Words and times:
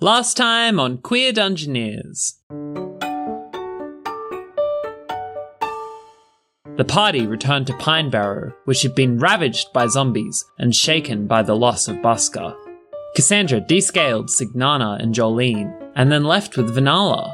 Last 0.00 0.36
time 0.36 0.78
on 0.78 0.98
Queer 0.98 1.32
Dungeoneers. 1.32 2.34
The 6.76 6.84
party 6.86 7.26
returned 7.26 7.66
to 7.66 7.76
Pine 7.78 8.08
Barrow, 8.08 8.52
which 8.64 8.82
had 8.82 8.94
been 8.94 9.18
ravaged 9.18 9.72
by 9.72 9.88
zombies 9.88 10.44
and 10.56 10.72
shaken 10.72 11.26
by 11.26 11.42
the 11.42 11.56
loss 11.56 11.88
of 11.88 11.96
Busker. 11.96 12.54
Cassandra 13.16 13.60
descaled 13.60 14.28
Signana 14.28 15.02
and 15.02 15.12
Jolene, 15.12 15.76
and 15.96 16.12
then 16.12 16.22
left 16.22 16.56
with 16.56 16.72
Vanala. 16.72 17.32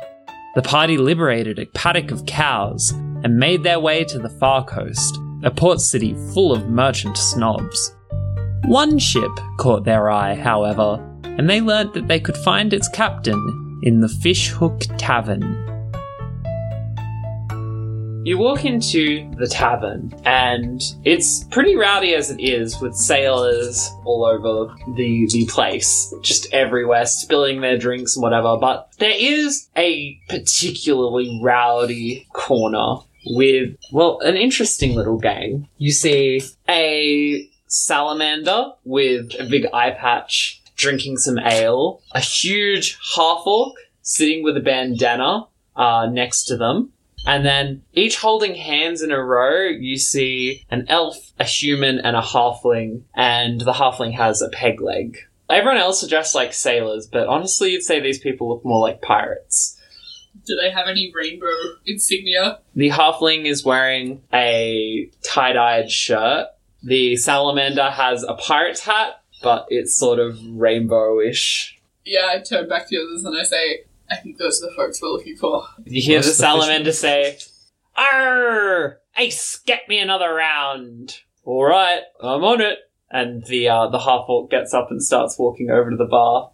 The 0.54 0.62
party 0.62 0.96
liberated 0.96 1.58
a 1.58 1.66
paddock 1.66 2.10
of 2.12 2.24
cows 2.24 2.92
and 2.92 3.36
made 3.36 3.62
their 3.62 3.78
way 3.78 4.04
to 4.04 4.18
the 4.18 4.30
far 4.30 4.64
coast, 4.64 5.18
a 5.42 5.50
port 5.50 5.82
city 5.82 6.14
full 6.32 6.50
of 6.50 6.70
merchant 6.70 7.18
snobs. 7.18 7.94
One 8.64 8.98
ship 8.98 9.32
caught 9.58 9.84
their 9.84 10.08
eye, 10.08 10.34
however, 10.34 11.10
and 11.38 11.48
they 11.48 11.60
learnt 11.60 11.94
that 11.94 12.08
they 12.08 12.20
could 12.20 12.36
find 12.36 12.72
its 12.72 12.88
captain 12.88 13.80
in 13.82 14.00
the 14.00 14.08
Fishhook 14.08 14.80
Tavern. 14.96 15.60
You 18.24 18.38
walk 18.38 18.64
into 18.64 19.30
the 19.36 19.46
tavern, 19.46 20.10
and 20.24 20.80
it's 21.04 21.44
pretty 21.44 21.76
rowdy 21.76 22.14
as 22.14 22.30
it 22.30 22.40
is, 22.40 22.80
with 22.80 22.94
sailors 22.94 23.90
all 24.06 24.24
over 24.24 24.74
the, 24.96 25.28
the 25.30 25.44
place, 25.50 26.14
just 26.22 26.50
everywhere, 26.50 27.04
spilling 27.04 27.60
their 27.60 27.76
drinks 27.76 28.16
and 28.16 28.22
whatever. 28.22 28.56
But 28.56 28.90
there 28.98 29.12
is 29.14 29.68
a 29.76 30.18
particularly 30.30 31.38
rowdy 31.42 32.26
corner 32.32 33.02
with, 33.26 33.76
well, 33.92 34.20
an 34.20 34.36
interesting 34.36 34.94
little 34.94 35.18
gang. 35.18 35.68
You 35.76 35.92
see 35.92 36.40
a 36.66 37.46
salamander 37.66 38.72
with 38.84 39.38
a 39.38 39.44
big 39.44 39.66
eye 39.74 39.90
patch 39.90 40.62
drinking 40.76 41.18
some 41.18 41.38
ale, 41.38 42.02
a 42.12 42.20
huge 42.20 42.98
half 43.16 43.42
orc 43.46 43.76
sitting 44.02 44.42
with 44.42 44.56
a 44.56 44.60
bandana 44.60 45.46
uh, 45.76 46.06
next 46.10 46.44
to 46.44 46.56
them. 46.56 46.92
And 47.26 47.44
then 47.44 47.82
each 47.94 48.18
holding 48.18 48.54
hands 48.54 49.02
in 49.02 49.10
a 49.10 49.22
row, 49.22 49.62
you 49.62 49.96
see 49.96 50.64
an 50.70 50.84
elf, 50.88 51.32
a 51.40 51.44
human, 51.44 51.98
and 51.98 52.16
a 52.16 52.20
halfling, 52.20 53.02
and 53.14 53.60
the 53.60 53.72
halfling 53.72 54.14
has 54.14 54.42
a 54.42 54.50
peg 54.50 54.80
leg. 54.80 55.16
Everyone 55.48 55.78
else 55.78 56.04
are 56.04 56.08
dressed 56.08 56.34
like 56.34 56.52
sailors, 56.52 57.06
but 57.06 57.26
honestly, 57.26 57.72
you'd 57.72 57.82
say 57.82 58.00
these 58.00 58.18
people 58.18 58.48
look 58.48 58.64
more 58.64 58.80
like 58.80 59.00
pirates. 59.00 59.80
Do 60.46 60.58
they 60.60 60.70
have 60.70 60.86
any 60.86 61.12
rainbow 61.14 61.46
insignia? 61.86 62.58
The 62.74 62.90
halfling 62.90 63.46
is 63.46 63.64
wearing 63.64 64.22
a 64.32 65.10
tie 65.22 65.52
dyed 65.54 65.90
shirt. 65.90 66.48
The 66.82 67.16
salamander 67.16 67.90
has 67.90 68.22
a 68.24 68.34
pirate's 68.34 68.80
hat, 68.80 69.22
but 69.44 69.66
it's 69.68 69.94
sort 69.94 70.18
of 70.18 70.36
rainbowish. 70.36 71.72
Yeah, 72.04 72.28
I 72.32 72.40
turn 72.40 72.68
back 72.68 72.88
to 72.88 72.96
the 72.96 73.02
others 73.04 73.24
and 73.24 73.38
I 73.38 73.44
say, 73.44 73.84
I 74.10 74.16
think 74.16 74.38
those 74.38 74.62
are 74.62 74.68
the 74.68 74.74
folks 74.74 75.00
we're 75.00 75.08
looking 75.08 75.36
for. 75.36 75.64
You 75.84 76.02
hear 76.02 76.18
What's 76.18 76.28
the 76.28 76.32
the 76.32 76.36
salamander 76.36 76.92
say, 76.92 77.38
Arr! 77.96 78.98
Ace, 79.16 79.60
get 79.64 79.88
me 79.88 79.98
another 79.98 80.34
round. 80.34 81.20
Alright, 81.46 82.02
I'm 82.20 82.42
on 82.42 82.60
it. 82.60 82.78
And 83.10 83.44
the 83.44 83.68
uh, 83.68 83.88
the 83.88 84.00
half 84.00 84.24
orc 84.28 84.50
gets 84.50 84.74
up 84.74 84.90
and 84.90 85.00
starts 85.02 85.38
walking 85.38 85.70
over 85.70 85.90
to 85.90 85.96
the 85.96 86.04
bar. 86.06 86.50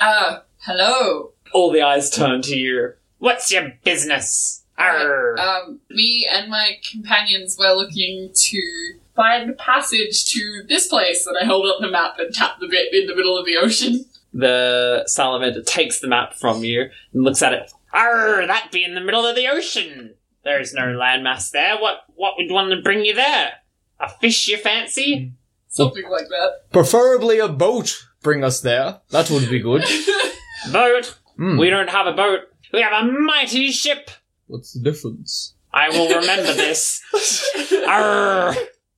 Ah, 0.00 0.44
hello. 0.60 1.32
All 1.52 1.70
the 1.70 1.82
eyes 1.82 2.08
turn 2.08 2.40
to 2.42 2.56
you. 2.56 2.92
What's 3.18 3.52
your 3.52 3.72
business? 3.84 4.64
Arr! 4.78 5.38
Um, 5.38 5.80
me 5.90 6.26
and 6.30 6.50
my 6.50 6.78
companions 6.90 7.56
were 7.58 7.72
looking 7.72 8.30
to 8.34 8.94
find 9.16 9.50
a 9.50 9.54
passage 9.54 10.26
to 10.26 10.62
this 10.68 10.86
place, 10.86 11.26
and 11.26 11.36
I 11.40 11.44
hold 11.44 11.66
up 11.66 11.78
the 11.80 11.90
map 11.90 12.18
and 12.18 12.32
tap 12.32 12.60
the 12.60 12.68
bit 12.68 12.92
in 12.94 13.06
the 13.06 13.16
middle 13.16 13.36
of 13.38 13.46
the 13.46 13.56
ocean. 13.56 14.04
the 14.32 15.04
salamander 15.06 15.62
takes 15.62 15.98
the 16.00 16.06
map 16.08 16.34
from 16.34 16.62
you 16.62 16.90
and 17.12 17.24
looks 17.24 17.42
at 17.42 17.52
it. 17.54 17.72
Arr, 17.92 18.46
that 18.46 18.70
be 18.70 18.84
in 18.84 18.94
the 18.94 19.00
middle 19.00 19.24
of 19.24 19.34
the 19.34 19.48
ocean. 19.48 20.14
There's 20.44 20.74
no 20.74 20.82
landmass 20.82 21.50
there. 21.50 21.76
What 21.80 22.00
what 22.14 22.34
would 22.36 22.50
want 22.52 22.70
to 22.70 22.82
bring 22.82 23.04
you 23.04 23.14
there? 23.14 23.52
A 23.98 24.08
fish 24.08 24.46
you 24.48 24.58
fancy? 24.58 25.32
Something 25.68 26.08
like 26.10 26.28
that. 26.28 26.70
Preferably 26.70 27.38
a 27.38 27.48
boat. 27.48 28.06
Bring 28.22 28.44
us 28.44 28.60
there. 28.60 29.00
That 29.10 29.30
would 29.30 29.48
be 29.48 29.60
good. 29.60 29.84
Boat? 30.72 31.18
Hmm. 31.36 31.58
We 31.58 31.70
don't 31.70 31.90
have 31.90 32.06
a 32.06 32.12
boat. 32.12 32.40
We 32.72 32.80
have 32.82 32.92
a 33.04 33.06
mighty 33.12 33.70
ship. 33.70 34.10
What's 34.46 34.72
the 34.72 34.80
difference? 34.80 35.54
I 35.72 35.90
will 35.90 36.08
remember 36.08 36.52
this. 36.54 37.02
Arr, 37.88 38.54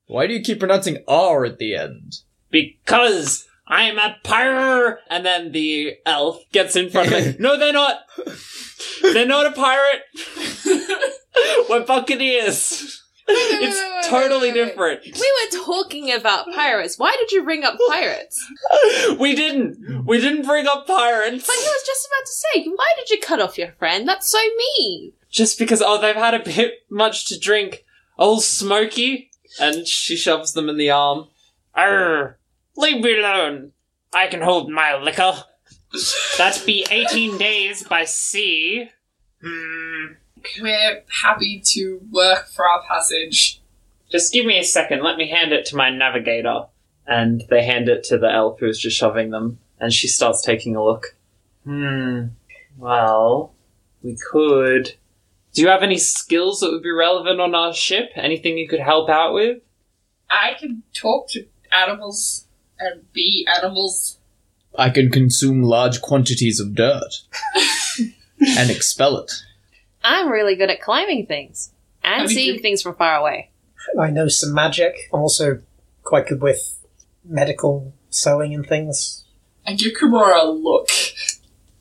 Why 0.09 0.27
do 0.27 0.35
you 0.35 0.41
keep 0.43 0.59
pronouncing 0.59 1.05
R 1.07 1.45
at 1.45 1.59
the 1.59 1.75
end? 1.77 2.17
because 2.51 3.47
I'm 3.67 3.99
a 3.99 4.17
pirate. 4.25 4.99
And 5.11 5.25
then 5.25 5.53
the 5.53 5.97
elf 6.07 6.43
gets 6.53 6.77
in 6.77 6.91
front 6.91 7.13
of 7.13 7.27
me. 7.27 7.37
No, 7.39 7.59
they're 7.59 7.73
not. 7.73 8.01
They're 9.03 9.27
not 9.27 9.47
a 9.47 9.53
pirate. 9.53 10.03
We're 11.69 11.85
buccaneers. 11.85 13.03
It's 13.31 13.77
wait, 13.77 13.95
wait, 13.95 14.05
totally 14.05 14.53
wait, 14.53 14.55
wait. 14.55 14.69
different. 14.69 15.05
We 15.05 15.11
were 15.45 15.65
talking 15.65 16.11
about 16.13 16.47
pirates. 16.55 16.99
Why 16.99 17.15
did 17.19 17.31
you 17.31 17.45
bring 17.45 17.63
up 17.65 17.77
pirates? 17.91 18.43
We 19.21 19.35
didn't. 19.35 20.05
We 20.07 20.19
didn't 20.21 20.47
bring 20.47 20.67
up 20.67 20.87
pirates. 20.87 21.47
But 21.47 21.57
he 21.57 21.63
was 21.69 21.83
just 21.87 22.07
about 22.07 22.25
to 22.27 22.33
say, 22.33 22.65
why 22.75 22.87
did 22.97 23.11
you 23.11 23.19
cut 23.21 23.41
off 23.41 23.59
your 23.59 23.73
friend? 23.73 24.09
That's 24.09 24.31
so 24.31 24.39
mean. 24.79 25.13
Just 25.31 25.59
because, 25.59 25.83
oh, 25.83 26.01
they've 26.01 26.15
had 26.17 26.35
a 26.35 26.39
bit 26.43 26.85
much 26.91 27.27
to 27.27 27.39
drink. 27.39 27.85
Old 28.19 28.43
Smokey. 28.43 29.31
And 29.61 29.87
she 29.87 30.17
shoves 30.17 30.53
them 30.53 30.69
in 30.69 30.77
the 30.77 30.91
arm. 30.91 31.29
Arr, 31.75 32.39
leave 32.77 33.03
me 33.03 33.19
alone. 33.19 33.73
I 34.13 34.27
can 34.27 34.41
hold 34.41 34.71
my 34.71 34.97
liquor. 34.97 35.45
That 36.37 36.63
be 36.67 36.87
18 36.91 37.39
days 37.39 37.83
by 37.83 38.05
sea. 38.05 38.91
Hmm. 39.43 40.07
We're 40.61 41.03
happy 41.23 41.63
to 41.73 42.01
work 42.11 42.49
for 42.49 42.67
our 42.67 42.83
passage. 42.87 43.61
Just 44.11 44.33
give 44.33 44.47
me 44.47 44.59
a 44.59 44.65
second. 44.65 45.03
Let 45.03 45.17
me 45.17 45.31
hand 45.31 45.53
it 45.53 45.67
to 45.67 45.77
my 45.77 45.91
navigator. 45.91 46.67
And 47.07 47.43
they 47.49 47.65
hand 47.65 47.89
it 47.89 48.05
to 48.05 48.19
the 48.19 48.31
elf 48.31 48.61
who's 48.61 48.79
just 48.79 48.97
shoving 48.97 49.31
them. 49.31 49.59
And 49.81 49.93
she 49.93 50.09
starts 50.09 50.43
taking 50.43 50.77
a 50.77 50.85
look. 50.85 51.17
Hmm. 51.65 52.29
Well, 52.77 53.55
we 54.03 54.17
could. 54.17 54.95
Do 55.59 55.65
you 55.65 55.71
have 55.71 55.83
any 55.83 55.99
skills 55.99 56.61
that 56.61 56.71
would 56.71 56.85
be 56.85 56.93
relevant 56.93 57.41
on 57.41 57.53
our 57.53 57.75
ship? 57.75 58.11
Anything 58.15 58.57
you 58.59 58.69
could 58.69 58.79
help 58.79 59.11
out 59.11 59.35
with? 59.35 59.59
I 60.31 60.55
can 60.57 60.85
talk 60.95 61.29
to 61.31 61.47
animals 61.73 62.47
and 62.79 63.13
be 63.13 63.45
animals. 63.57 64.19
I 64.77 64.91
can 64.91 65.11
consume 65.11 65.65
large 65.65 66.01
quantities 66.01 66.61
of 66.61 66.77
dirt 66.77 67.23
and 68.57 68.71
expel 68.71 69.17
it. 69.17 69.33
I'm 70.05 70.29
really 70.29 70.55
good 70.55 70.71
at 70.71 70.81
climbing 70.81 71.27
things 71.27 71.73
and 72.05 72.21
Have 72.23 72.31
you 72.31 72.37
seeing 72.37 72.55
been- 72.55 72.63
things 72.63 72.83
from 72.83 72.95
far 72.95 73.17
away. 73.17 73.51
I 74.01 74.11
know 74.11 74.29
some 74.29 74.55
magic. 74.55 74.95
I'm 75.13 75.19
also 75.23 75.61
quite 76.05 76.29
good 76.29 76.41
with 76.41 76.87
medical 77.25 77.93
sewing 78.11 78.55
and 78.55 78.65
things. 78.65 79.25
I 79.67 79.73
give 79.73 79.95
Kimura 79.95 80.41
a 80.41 80.51
look. 80.53 80.89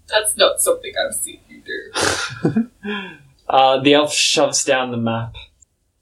That's 0.08 0.36
not 0.36 0.62
something 0.62 0.94
I've 1.00 1.14
seen 1.14 1.42
you 1.48 1.62
do. 1.62 2.70
Uh, 3.50 3.80
the 3.80 3.94
elf 3.94 4.14
shoves 4.14 4.64
down 4.64 4.92
the 4.92 4.98
map. 4.98 5.36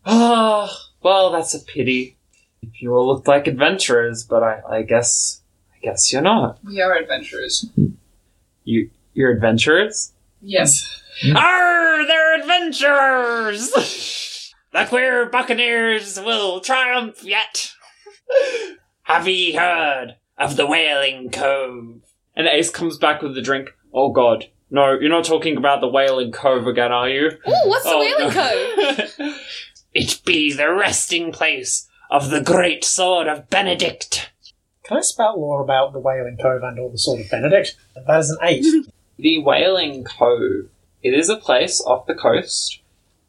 Ah, 0.05 0.71
well, 1.01 1.31
that's 1.31 1.53
a 1.53 1.59
pity. 1.59 2.17
You 2.79 2.95
all 2.95 3.07
look 3.07 3.27
like 3.27 3.47
adventurers, 3.47 4.23
but 4.23 4.43
I, 4.43 4.61
I 4.69 4.81
guess, 4.81 5.41
I 5.73 5.79
guess 5.79 6.11
you're 6.11 6.21
not. 6.21 6.59
We 6.63 6.81
are 6.81 6.95
adventurers. 6.95 7.69
You, 8.63 8.89
you're 9.13 9.31
adventurers? 9.31 10.13
Yes. 10.41 10.87
Arr, 11.35 12.05
they're 12.05 12.39
adventurers! 12.39 13.71
the 14.73 14.85
queer 14.85 15.29
buccaneers 15.29 16.19
will 16.19 16.59
triumph 16.59 17.23
yet. 17.23 17.71
Have 19.03 19.27
ye 19.27 19.53
heard 19.53 20.15
of 20.37 20.55
the 20.57 20.65
Wailing 20.65 21.29
Cove? 21.29 22.01
And 22.35 22.47
Ace 22.47 22.69
comes 22.69 22.97
back 22.97 23.21
with 23.21 23.35
the 23.35 23.41
drink. 23.41 23.69
Oh 23.93 24.11
god. 24.11 24.47
No, 24.75 24.99
you're 24.99 25.09
not 25.09 25.23
talking 25.23 25.55
about 25.55 25.79
the 25.79 25.87
Whaling 25.87 26.33
Cove 26.33 26.67
again, 26.67 26.91
are 26.91 27.07
you? 27.07 27.27
Ooh, 27.27 27.69
what's 27.69 27.85
the 27.85 27.91
Oh, 27.91 27.99
whaling 27.99 28.27
no. 28.27 28.97
cove? 29.29 29.39
it 29.93 30.21
be 30.25 30.51
the 30.51 30.69
resting 30.69 31.31
place 31.31 31.87
of 32.11 32.29
the 32.29 32.41
great 32.41 32.83
sword 32.83 33.25
of 33.25 33.49
Benedict. 33.49 34.31
Can 34.83 34.97
I 34.97 34.99
spout 34.99 35.37
more 35.37 35.63
about 35.63 35.93
the 35.93 35.99
Whaling 35.99 36.35
Cove 36.35 36.61
and 36.61 36.77
all 36.77 36.89
the 36.89 36.97
Sword 36.97 37.21
of 37.21 37.29
Benedict? 37.29 37.77
That 38.05 38.19
is 38.19 38.31
an 38.31 38.37
eight. 38.43 38.65
The 39.17 39.41
Whaling 39.41 40.03
Cove. 40.03 40.67
It 41.01 41.13
is 41.13 41.29
a 41.29 41.37
place 41.37 41.81
off 41.87 42.05
the 42.05 42.13
coast. 42.13 42.81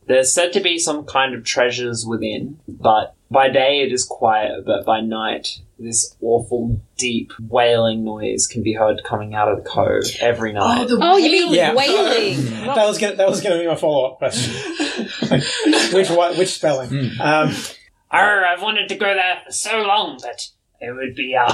There's 0.09 0.35
said 0.35 0.53
to 0.55 0.61
be 0.61 0.81
some 0.81 1.05
kind 1.05 1.33
of 1.33 1.45
treasures 1.45 2.05
within, 2.05 2.59
but 2.67 3.15
by 3.31 3.49
day 3.49 3.81
it 3.81 3.93
is 3.93 4.05
quiet, 4.05 4.65
but 4.65 4.85
by 4.85 5.01
night 5.01 5.61
this 5.79 6.17
awful 6.23 6.81
deep 6.97 7.33
wailing 7.39 8.03
noise 8.03 8.47
can 8.47 8.63
be 8.63 8.73
heard 8.73 9.03
coming 9.05 9.35
out 9.35 9.49
of 9.49 9.63
the 9.63 9.69
cove 9.69 10.05
every 10.21 10.53
night. 10.53 10.89
the 10.89 10.99
Oh, 11.01 11.17
you 11.19 11.31
mean 11.31 11.53
Yeah. 11.55 11.75
whaling? 11.75 12.45
that 12.67 12.87
was 12.87 12.99
gonna 12.99 13.17
that 13.17 13.29
was 13.29 13.41
gonna 13.43 13.59
be 13.59 13.67
my 13.67 13.75
follow 13.77 14.13
up 14.13 14.19
question. 14.19 14.55
which 15.93 16.11
one- 16.11 16.37
which 16.39 16.49
spelling? 16.55 16.89
Hmm. 16.89 17.21
Um, 17.21 17.55
Arr, 18.11 18.45
I've 18.47 18.63
wanted 18.63 18.89
to 18.89 18.95
go 18.95 19.13
there 19.13 19.43
for 19.45 19.53
so 19.53 19.83
long, 19.83 20.19
but 20.23 20.49
it 20.81 20.93
would 20.93 21.15
be 21.15 21.35
a, 21.35 21.53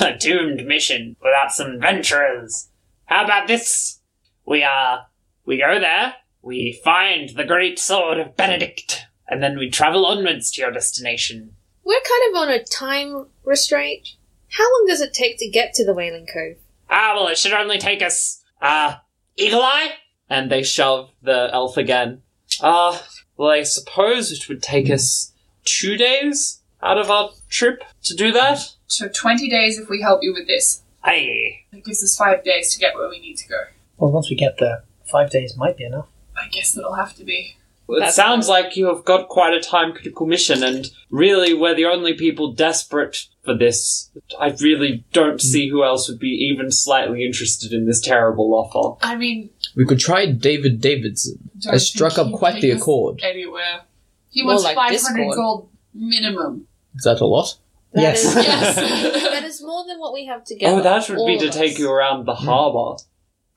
a 0.04 0.16
doomed 0.18 0.66
mission 0.66 1.16
without 1.22 1.52
some 1.52 1.72
adventurers. 1.72 2.68
How 3.06 3.24
about 3.24 3.46
this? 3.46 4.00
We 4.46 4.62
uh 4.64 4.98
we 5.46 5.58
go 5.58 5.78
there, 5.80 6.14
we 6.42 6.80
find 6.84 7.30
the 7.30 7.44
great 7.44 7.78
sword 7.78 8.18
of 8.18 8.36
Benedict, 8.36 9.03
and 9.28 9.42
then 9.42 9.58
we 9.58 9.70
travel 9.70 10.06
onwards 10.06 10.50
to 10.52 10.60
your 10.60 10.70
destination. 10.70 11.54
We're 11.84 12.00
kind 12.00 12.30
of 12.30 12.42
on 12.42 12.48
a 12.50 12.64
time 12.64 13.26
restraint. 13.44 14.16
How 14.50 14.64
long 14.64 14.86
does 14.86 15.00
it 15.00 15.12
take 15.12 15.38
to 15.38 15.48
get 15.48 15.74
to 15.74 15.84
the 15.84 15.94
Whaling 15.94 16.26
Cove? 16.32 16.56
Ah, 16.88 17.14
well, 17.14 17.28
it 17.28 17.38
should 17.38 17.52
only 17.52 17.78
take 17.78 18.02
us, 18.02 18.42
uh, 18.62 18.96
Eagle 19.36 19.62
Eye? 19.62 19.94
And 20.28 20.50
they 20.50 20.62
shove 20.62 21.10
the 21.22 21.50
elf 21.52 21.76
again. 21.76 22.22
Ah, 22.62 23.06
well, 23.36 23.50
I 23.50 23.62
suppose 23.62 24.32
it 24.32 24.48
would 24.48 24.62
take 24.62 24.90
us 24.90 25.32
two 25.64 25.96
days 25.96 26.60
out 26.82 26.98
of 26.98 27.10
our 27.10 27.30
trip 27.48 27.82
to 28.04 28.14
do 28.14 28.30
that. 28.32 28.74
So 28.86 29.08
20 29.08 29.48
days 29.48 29.78
if 29.78 29.88
we 29.88 30.02
help 30.02 30.22
you 30.22 30.32
with 30.32 30.46
this. 30.46 30.82
Aye. 31.02 31.60
That 31.72 31.84
gives 31.84 32.02
us 32.02 32.16
five 32.16 32.44
days 32.44 32.72
to 32.74 32.80
get 32.80 32.94
where 32.94 33.08
we 33.08 33.18
need 33.18 33.36
to 33.38 33.48
go. 33.48 33.64
Well, 33.98 34.12
once 34.12 34.30
we 34.30 34.36
get 34.36 34.58
there, 34.58 34.84
five 35.10 35.30
days 35.30 35.56
might 35.56 35.76
be 35.76 35.84
enough. 35.84 36.08
I 36.36 36.48
guess 36.48 36.76
it'll 36.76 36.94
have 36.94 37.14
to 37.16 37.24
be. 37.24 37.56
Well, 37.86 37.98
it 37.98 38.00
That's 38.00 38.16
sounds 38.16 38.48
like 38.48 38.76
you 38.76 38.86
have 38.86 39.04
got 39.04 39.28
quite 39.28 39.52
a 39.52 39.60
time 39.60 39.92
critical 39.92 40.26
mission, 40.26 40.62
and 40.62 40.90
really, 41.10 41.52
we're 41.52 41.74
the 41.74 41.84
only 41.84 42.14
people 42.14 42.52
desperate 42.52 43.26
for 43.44 43.54
this. 43.56 44.10
I 44.40 44.50
really 44.60 45.04
don't 45.12 45.32
hmm. 45.32 45.38
see 45.38 45.68
who 45.68 45.84
else 45.84 46.08
would 46.08 46.18
be 46.18 46.28
even 46.28 46.70
slightly 46.70 47.24
interested 47.24 47.72
in 47.72 47.86
this 47.86 48.00
terrible 48.00 48.54
offer. 48.54 48.98
I 49.06 49.16
mean, 49.16 49.50
We 49.76 49.84
could 49.84 49.98
try 49.98 50.30
David 50.30 50.80
Davidson. 50.80 51.50
don't 51.60 51.74
I 51.74 51.78
struck 51.78 52.14
think 52.14 52.26
up 52.26 52.30
he'd 52.32 52.38
quite 52.38 52.54
the 52.54 52.60
take 52.62 52.74
us 52.76 52.80
accord. 52.82 53.20
Anywhere. 53.22 53.82
He 54.30 54.42
More 54.42 54.52
wants 54.52 54.64
like 54.64 54.76
500 54.76 54.92
Discord. 54.92 55.36
gold 55.36 55.68
minimum. 55.92 56.66
Is 56.96 57.04
that 57.04 57.20
a 57.20 57.26
lot? 57.26 57.56
That 57.92 58.02
Yes. 58.02 58.24
is- 58.24 58.34
Yes. 58.44 58.76
that 58.76 59.44
is 59.44 59.62
more 59.62 59.84
than 59.86 59.98
what 60.00 60.12
we 60.12 60.26
have 60.26 60.44
together. 60.44 60.78
oh, 60.78 60.82
that 60.82 61.08
would 61.08 61.16
be 61.26 61.34
all 61.34 61.38
to 61.40 61.48
of 61.48 61.54
take 61.54 61.78
you 61.78 61.90
around 61.90 62.24
the 62.26 62.34
hmm. 62.34 62.46
harbour. 62.46 63.02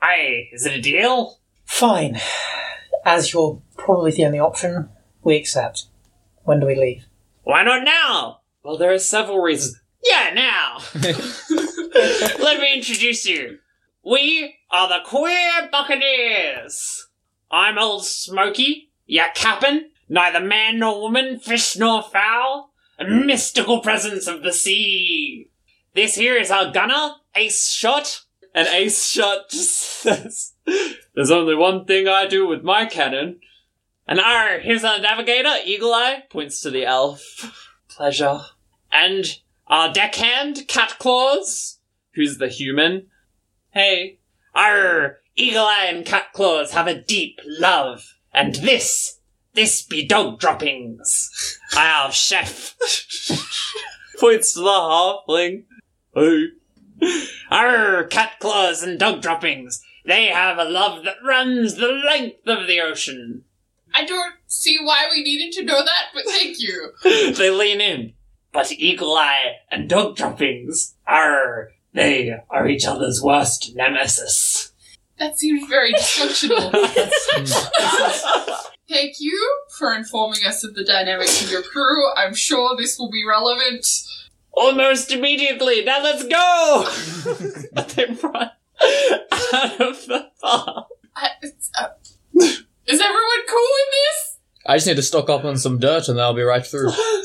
Aye, 0.01 0.49
is 0.51 0.65
it 0.65 0.73
a 0.73 0.81
deal? 0.81 1.39
Fine. 1.65 2.19
As 3.07 3.31
you're 3.31 3.61
probably 3.77 4.11
the 4.11 4.25
only 4.25 4.39
option, 4.39 4.89
we 5.23 5.37
accept. 5.37 5.85
When 6.43 6.59
do 6.59 6.65
we 6.65 6.75
leave? 6.75 7.05
Why 7.43 7.63
not 7.63 7.85
now? 7.85 8.41
Well, 8.63 8.77
there 8.77 8.91
are 8.91 8.99
several 8.99 9.39
reasons. 9.39 9.79
Yeah, 10.03 10.31
now! 10.33 10.79
Let 10.93 12.59
me 12.59 12.73
introduce 12.75 13.25
you. 13.25 13.59
We 14.03 14.55
are 14.69 14.89
the 14.89 15.05
Queer 15.05 15.69
Buccaneers. 15.71 17.07
I'm 17.49 17.77
old 17.77 18.03
Smoky, 18.03 18.91
ya 19.05 19.27
cap'n, 19.33 19.89
neither 20.09 20.41
man 20.41 20.79
nor 20.79 20.99
woman, 20.99 21.39
fish 21.39 21.77
nor 21.77 22.03
fowl, 22.03 22.73
a 22.99 23.05
mystical 23.05 23.79
presence 23.79 24.27
of 24.27 24.43
the 24.43 24.51
sea. 24.51 25.49
This 25.95 26.15
here 26.15 26.35
is 26.35 26.51
our 26.51 26.73
gunner, 26.73 27.11
Ace 27.37 27.71
Shot. 27.71 28.25
And 28.53 28.67
Ace 28.67 29.07
Shot 29.07 29.49
just 29.49 29.79
says, 30.01 30.55
There's 31.17 31.31
only 31.31 31.55
one 31.55 31.85
thing 31.85 32.07
I 32.07 32.27
do 32.27 32.47
with 32.47 32.61
my 32.61 32.85
cannon. 32.85 33.39
And 34.07 34.19
our, 34.19 34.59
here's 34.59 34.83
our 34.83 34.99
navigator, 34.99 35.49
Eagle 35.65 35.91
Eye, 35.91 36.25
points 36.29 36.61
to 36.61 36.69
the 36.69 36.85
elf. 36.85 37.51
Pleasure. 37.89 38.41
And 38.91 39.25
our 39.65 39.91
deckhand, 39.91 40.67
Cat 40.67 40.97
Claws, 40.99 41.79
who's 42.13 42.37
the 42.37 42.49
human. 42.49 43.07
Hey. 43.71 44.19
Our 44.53 45.21
Eagle 45.35 45.65
Eye 45.65 45.87
and 45.89 46.05
Cat 46.05 46.33
Claws 46.33 46.73
have 46.73 46.85
a 46.85 47.01
deep 47.01 47.39
love. 47.43 48.13
And 48.31 48.53
this, 48.53 49.17
this 49.55 49.81
be 49.81 50.05
dog 50.05 50.39
droppings. 50.39 51.59
Our 51.75 52.11
chef. 52.11 52.75
points 54.19 54.53
to 54.53 54.59
the 54.59 54.65
halfling. 54.67 55.63
Hey. 56.13 56.49
Our 57.49 58.03
cat 58.03 58.33
claws 58.39 58.83
and 58.83 58.99
dog 58.99 59.23
droppings. 59.23 59.81
They 60.07 60.27
have 60.27 60.57
a 60.57 60.63
love 60.63 61.03
that 61.03 61.17
runs 61.21 61.75
the 61.75 61.89
length 61.89 62.47
of 62.47 62.65
the 62.65 62.79
ocean. 62.79 63.43
I 63.93 64.05
don't 64.05 64.35
see 64.47 64.79
why 64.81 65.09
we 65.11 65.21
needed 65.21 65.51
to 65.57 65.65
know 65.65 65.83
that, 65.83 66.05
but 66.13 66.23
thank 66.23 66.61
you. 66.61 66.93
they 67.03 67.49
lean 67.49 67.81
in. 67.81 68.13
But 68.53 68.71
Eagle 68.71 69.13
Eye 69.13 69.57
and 69.69 69.89
Dog 69.89 70.15
Droppings 70.15 70.95
are 71.05 71.71
they 71.93 72.37
are 72.49 72.69
each 72.69 72.87
other's 72.87 73.21
worst 73.21 73.75
nemesis. 73.75 74.71
That 75.19 75.37
seems 75.37 75.67
very 75.67 75.93
dysfunctional. 75.93 76.71
Thank 78.89 79.15
you 79.19 79.59
for 79.77 79.93
informing 79.93 80.45
us 80.45 80.63
of 80.63 80.75
the 80.75 80.85
dynamics 80.85 81.43
of 81.43 81.51
your 81.51 81.63
crew. 81.63 82.09
I'm 82.15 82.33
sure 82.33 82.77
this 82.77 82.97
will 82.97 83.11
be 83.11 83.25
relevant. 83.27 83.85
Almost 84.53 85.11
immediately. 85.11 85.83
Now 85.83 86.01
let's 86.01 86.25
go. 86.25 86.87
but 87.73 87.89
they 87.89 88.05
run 88.23 88.51
out 88.81 89.81
of 89.81 90.05
the 90.05 90.29
bar. 90.41 90.87
I, 91.15 91.29
it's, 91.41 91.71
uh, 91.79 91.87
is 92.35 93.01
everyone 93.01 93.45
cool 93.49 93.59
with 93.59 93.91
this? 93.91 94.37
I 94.65 94.75
just 94.77 94.87
need 94.87 94.95
to 94.97 95.03
stock 95.03 95.29
up 95.29 95.45
on 95.45 95.57
some 95.57 95.79
dirt 95.79 96.09
and 96.09 96.19
I'll 96.19 96.33
be 96.33 96.41
right 96.43 96.65
through. 96.65 96.89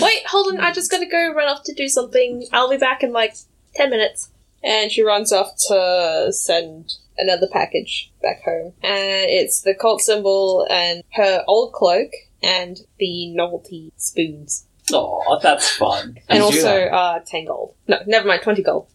Wait, 0.00 0.26
hold 0.26 0.48
on. 0.54 0.60
I 0.60 0.72
just 0.72 0.90
gotta 0.90 1.06
go 1.06 1.32
run 1.32 1.48
off 1.48 1.62
to 1.64 1.74
do 1.74 1.88
something. 1.88 2.46
I'll 2.52 2.70
be 2.70 2.76
back 2.76 3.02
in 3.02 3.12
like 3.12 3.34
ten 3.74 3.90
minutes. 3.90 4.30
And 4.64 4.90
she 4.90 5.02
runs 5.02 5.32
off 5.32 5.52
to 5.68 6.32
send 6.32 6.94
another 7.18 7.46
package 7.52 8.10
back 8.20 8.42
home. 8.44 8.72
And 8.82 9.30
it's 9.30 9.60
the 9.62 9.74
cult 9.74 10.00
symbol 10.00 10.66
and 10.68 11.02
her 11.14 11.44
old 11.46 11.72
cloak 11.72 12.10
and 12.42 12.76
the 12.98 13.28
novelty 13.32 13.92
spoons. 13.96 14.66
Oh, 14.92 15.38
that's 15.42 15.70
fun. 15.70 16.18
And 16.28 16.38
You 16.42 16.50
do 16.50 16.58
also 16.58 16.62
that. 16.62 16.92
uh, 16.92 17.18
10 17.24 17.44
gold. 17.46 17.74
No, 17.86 17.98
never 18.06 18.26
mind, 18.26 18.42
20 18.42 18.62
gold. 18.62 18.88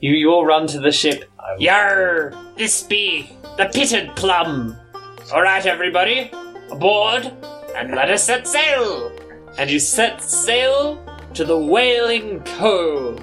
You 0.00 0.12
you 0.12 0.30
all 0.30 0.44
run 0.44 0.66
to 0.68 0.80
the 0.80 0.92
ship. 0.92 1.30
Yar! 1.58 2.34
This 2.56 2.82
be 2.82 3.30
the 3.56 3.70
pitted 3.72 4.14
plum. 4.16 4.76
All 5.32 5.42
right, 5.42 5.64
everybody, 5.64 6.30
aboard 6.70 7.32
and 7.76 7.94
let 7.94 8.10
us 8.10 8.24
set 8.24 8.46
sail. 8.46 9.12
And 9.56 9.70
you 9.70 9.78
set 9.78 10.20
sail 10.22 10.98
to 11.34 11.44
the 11.44 11.56
Wailing 11.56 12.42
Cove. 12.44 13.20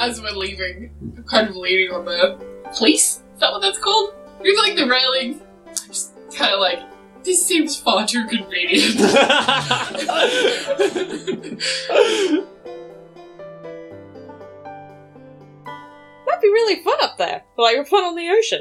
As 0.00 0.20
we're 0.20 0.32
leaving, 0.32 0.90
I'm 1.16 1.24
kind 1.24 1.48
of 1.48 1.56
leaning 1.56 1.90
on 1.92 2.04
the 2.04 2.38
police. 2.76 3.22
Is 3.34 3.40
that 3.40 3.52
what 3.52 3.60
that's 3.60 3.78
called? 3.78 4.14
You're 4.42 4.58
like 4.62 4.76
the 4.76 4.86
railing. 4.86 5.40
I'm 5.66 5.74
just 5.88 6.14
kind 6.34 6.52
of 6.52 6.60
like, 6.60 6.80
this 7.24 7.44
seems 7.46 7.76
far 7.76 8.06
too 8.06 8.26
convenient. 8.26 9.00
That'd 16.36 16.42
be 16.42 16.48
really 16.52 16.82
fun 16.82 16.98
up 17.00 17.16
there. 17.16 17.42
Like, 17.56 17.76
we're 17.76 17.84
fun 17.86 18.04
on 18.04 18.14
the 18.14 18.28
ocean. 18.28 18.60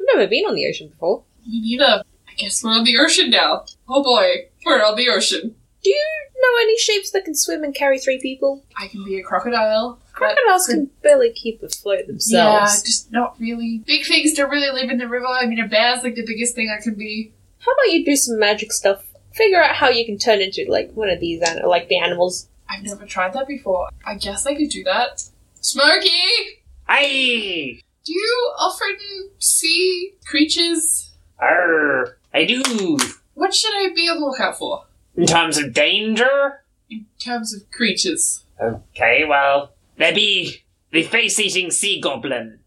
I've 0.00 0.06
never 0.14 0.28
been 0.28 0.44
on 0.44 0.56
the 0.56 0.66
ocean 0.68 0.88
before. 0.88 1.22
Me 1.46 1.60
neither. 1.60 2.02
I 2.28 2.34
guess 2.36 2.64
we're 2.64 2.72
on 2.72 2.84
the 2.84 2.98
ocean 2.98 3.30
now. 3.30 3.64
Oh 3.88 4.02
boy, 4.02 4.48
we're 4.66 4.82
on 4.82 4.96
the 4.96 5.08
ocean. 5.08 5.54
Do 5.84 5.90
you 5.90 6.06
know 6.34 6.62
any 6.62 6.76
shapes 6.78 7.10
that 7.12 7.24
can 7.24 7.34
swim 7.34 7.62
and 7.62 7.74
carry 7.74 7.98
three 7.98 8.18
people? 8.20 8.64
I 8.76 8.88
can 8.88 9.04
be 9.04 9.18
a 9.18 9.22
crocodile. 9.22 10.00
Crocodiles 10.12 10.66
can 10.66 10.90
barely 11.02 11.30
keep 11.30 11.62
afloat 11.62 12.06
themselves. 12.08 12.32
Yeah, 12.32 12.84
just 12.84 13.12
not 13.12 13.38
really. 13.38 13.82
Big 13.86 14.04
things 14.06 14.34
don't 14.34 14.50
really 14.50 14.70
live 14.70 14.90
in 14.90 14.98
the 14.98 15.08
river. 15.08 15.26
I 15.26 15.46
mean, 15.46 15.60
a 15.60 15.68
bear's 15.68 16.02
like 16.02 16.14
the 16.16 16.26
biggest 16.26 16.54
thing 16.56 16.74
I 16.76 16.82
can 16.82 16.94
be. 16.94 17.32
How 17.58 17.72
about 17.72 17.92
you 17.92 18.04
do 18.04 18.16
some 18.16 18.38
magic 18.38 18.72
stuff? 18.72 19.04
Figure 19.32 19.62
out 19.62 19.76
how 19.76 19.90
you 19.90 20.04
can 20.04 20.18
turn 20.18 20.40
into 20.40 20.64
like 20.68 20.92
one 20.92 21.10
of 21.10 21.20
these, 21.20 21.42
like 21.64 21.88
the 21.88 21.98
animals. 21.98 22.48
I've 22.68 22.82
never 22.82 23.04
tried 23.04 23.34
that 23.34 23.46
before. 23.46 23.88
I 24.04 24.16
guess 24.16 24.46
I 24.46 24.54
could 24.54 24.70
do 24.70 24.82
that. 24.84 25.24
Smokey! 25.60 26.61
Aye! 26.94 27.80
Do 28.04 28.12
you 28.12 28.52
often 28.58 28.96
see 29.38 30.12
creatures? 30.26 31.10
Arr, 31.40 32.18
I 32.34 32.44
do. 32.44 32.98
What 33.32 33.54
should 33.54 33.72
I 33.74 33.94
be 33.94 34.10
on 34.10 34.20
the 34.20 34.26
lookout 34.26 34.58
for? 34.58 34.84
In 35.16 35.24
terms 35.24 35.56
of 35.56 35.72
danger? 35.72 36.62
In 36.90 37.06
terms 37.18 37.54
of 37.54 37.70
creatures. 37.70 38.44
Okay, 38.60 39.24
well, 39.26 39.72
there 39.96 40.14
be 40.14 40.64
the 40.90 41.02
face-eating 41.02 41.70
sea 41.70 41.98
goblin. 41.98 42.58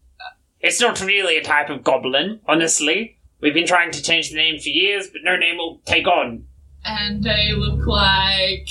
It's 0.60 0.80
not 0.80 1.00
really 1.00 1.36
a 1.36 1.44
type 1.44 1.70
of 1.70 1.84
goblin, 1.84 2.40
honestly. 2.48 3.18
We've 3.40 3.54
been 3.54 3.66
trying 3.66 3.92
to 3.92 4.02
change 4.02 4.30
the 4.30 4.36
name 4.36 4.58
for 4.58 4.70
years, 4.70 5.06
but 5.06 5.20
no 5.22 5.36
name 5.36 5.58
will 5.58 5.80
take 5.84 6.08
on. 6.08 6.46
And 6.84 7.22
they 7.22 7.52
look 7.52 7.86
like. 7.86 8.68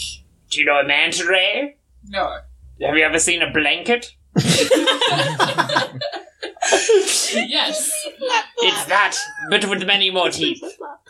Do 0.50 0.60
you 0.60 0.66
know 0.66 0.80
a 0.80 0.86
manta 0.86 1.26
ray? 1.26 1.78
No. 2.10 2.40
Have 2.82 2.98
you 2.98 3.06
ever 3.06 3.20
seen 3.20 3.42
a 3.42 3.54
blanket? 3.54 4.16
Yes. 7.34 7.92
It's 8.60 8.86
that, 8.86 9.18
but 9.50 9.66
with 9.70 9.86
many 9.86 10.12
more 10.12 10.30
teeth. 10.30 10.64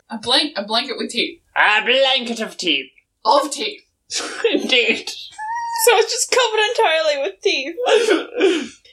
A 0.09 0.17
blank 0.17 0.53
a 0.55 0.63
blanket 0.63 0.97
with 0.97 1.11
teeth. 1.11 1.41
A 1.55 1.83
blanket 1.83 2.39
of 2.39 2.57
teeth. 2.57 2.91
Of 3.23 3.51
teeth. 3.51 3.81
Indeed. 4.51 5.09
So 5.09 5.91
it's 5.97 6.11
just 6.11 6.31
covered 6.31 6.59
entirely 6.69 7.17
with 7.23 7.41
teeth. 7.41 7.75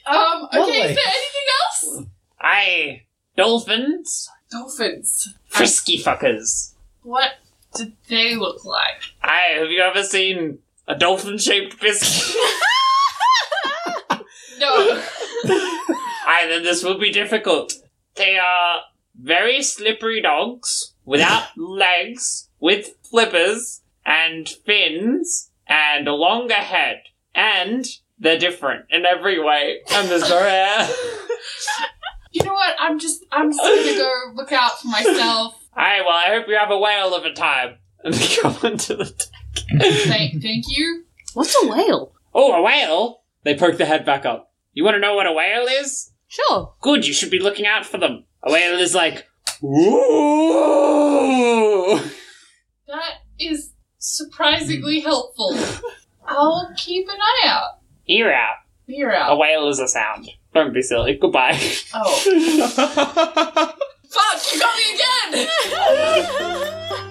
Um, 0.05 0.45
okay, 0.47 0.59
Lovely. 0.59 0.79
is 0.79 0.97
there 0.97 1.07
anything 1.07 1.49
else? 1.61 2.07
Aye. 2.41 3.03
Dolphins. 3.37 4.29
Dolphins. 4.51 5.35
Frisky 5.47 5.99
fuckers. 6.03 6.73
What 7.03 7.33
did 7.75 7.93
they 8.09 8.35
look 8.35 8.65
like? 8.65 9.03
Aye, 9.23 9.59
have 9.59 9.71
you 9.71 9.81
ever 9.81 10.03
seen 10.03 10.59
a 10.89 10.95
dolphin-shaped 10.97 11.81
biscuit? 11.81 12.37
No. 14.79 15.03
Aye, 15.45 15.79
Alright, 16.25 16.49
then 16.49 16.63
this 16.63 16.83
will 16.83 16.99
be 16.99 17.11
difficult. 17.11 17.75
They 18.15 18.39
are 18.39 18.81
very 19.21 19.63
slippery 19.63 20.21
dogs, 20.21 20.95
without 21.05 21.49
legs, 21.57 22.49
with 22.61 22.95
flippers, 23.03 23.83
and 24.05 24.49
fins, 24.49 25.51
and 25.67 26.09
a 26.09 26.15
longer 26.15 26.55
head. 26.55 27.03
And 27.35 27.87
they're 28.19 28.39
different 28.39 28.87
in 28.91 29.05
every 29.05 29.43
way. 29.43 29.79
And 29.91 30.09
there's 30.09 30.29
no 30.29 30.39
hair. 30.39 30.89
You 32.33 32.45
know 32.45 32.53
what? 32.53 32.77
I'm 32.79 32.99
just 32.99 33.25
I'm 33.31 33.51
just 33.51 33.61
gonna 33.61 33.97
go 33.97 34.13
look 34.35 34.53
out 34.53 34.81
for 34.81 34.89
myself. 34.89 35.55
Alright, 35.77 36.03
well, 36.05 36.17
I 36.17 36.29
hope 36.29 36.49
you 36.49 36.57
have 36.57 36.71
a 36.71 36.79
whale 36.79 37.15
of 37.15 37.25
a 37.25 37.33
time. 37.33 37.77
And 38.05 38.15
they 38.15 38.37
go 38.43 38.49
into 38.67 38.97
the 38.97 39.27
Thank 39.79 40.43
thank 40.43 40.65
you. 40.69 41.05
What's 41.35 41.55
a 41.63 41.67
whale? 41.67 42.13
Oh, 42.35 42.53
a 42.53 42.63
whale? 42.63 43.23
They 43.45 43.57
poke 43.57 43.77
their 43.77 43.87
head 43.87 44.05
back 44.05 44.25
up. 44.25 44.52
You 44.73 44.85
want 44.85 44.95
to 44.95 45.01
know 45.01 45.15
what 45.15 45.27
a 45.27 45.33
whale 45.33 45.67
is? 45.67 46.13
Sure. 46.29 46.75
Good, 46.81 47.07
you 47.07 47.13
should 47.13 47.31
be 47.31 47.39
looking 47.39 47.67
out 47.67 47.85
for 47.85 47.99
them. 47.99 48.25
A 48.43 48.51
whale 48.51 48.79
is 48.79 48.95
like, 48.95 49.29
ooh. 49.63 49.69
That 52.87 53.17
is 53.39 53.75
surprisingly 53.99 55.01
helpful. 55.01 55.55
I'll 56.27 56.73
keep 56.77 57.07
an 57.09 57.19
eye 57.21 57.43
out. 57.49 57.81
Ear 58.09 58.33
out. 58.33 58.57
Ear 58.89 59.13
out. 59.13 59.33
A 59.33 59.37
whale 59.37 59.69
is 59.69 59.79
a 59.79 59.87
sound. 59.87 60.31
Don't 60.55 60.73
be 60.73 60.81
silly. 60.83 61.19
Goodbye. 61.21 61.59
Oh. 61.95 63.75
Fuck! 64.11 64.53
You 64.53 64.61
got 64.61 64.77
me 64.77 64.85
again! 65.35 66.99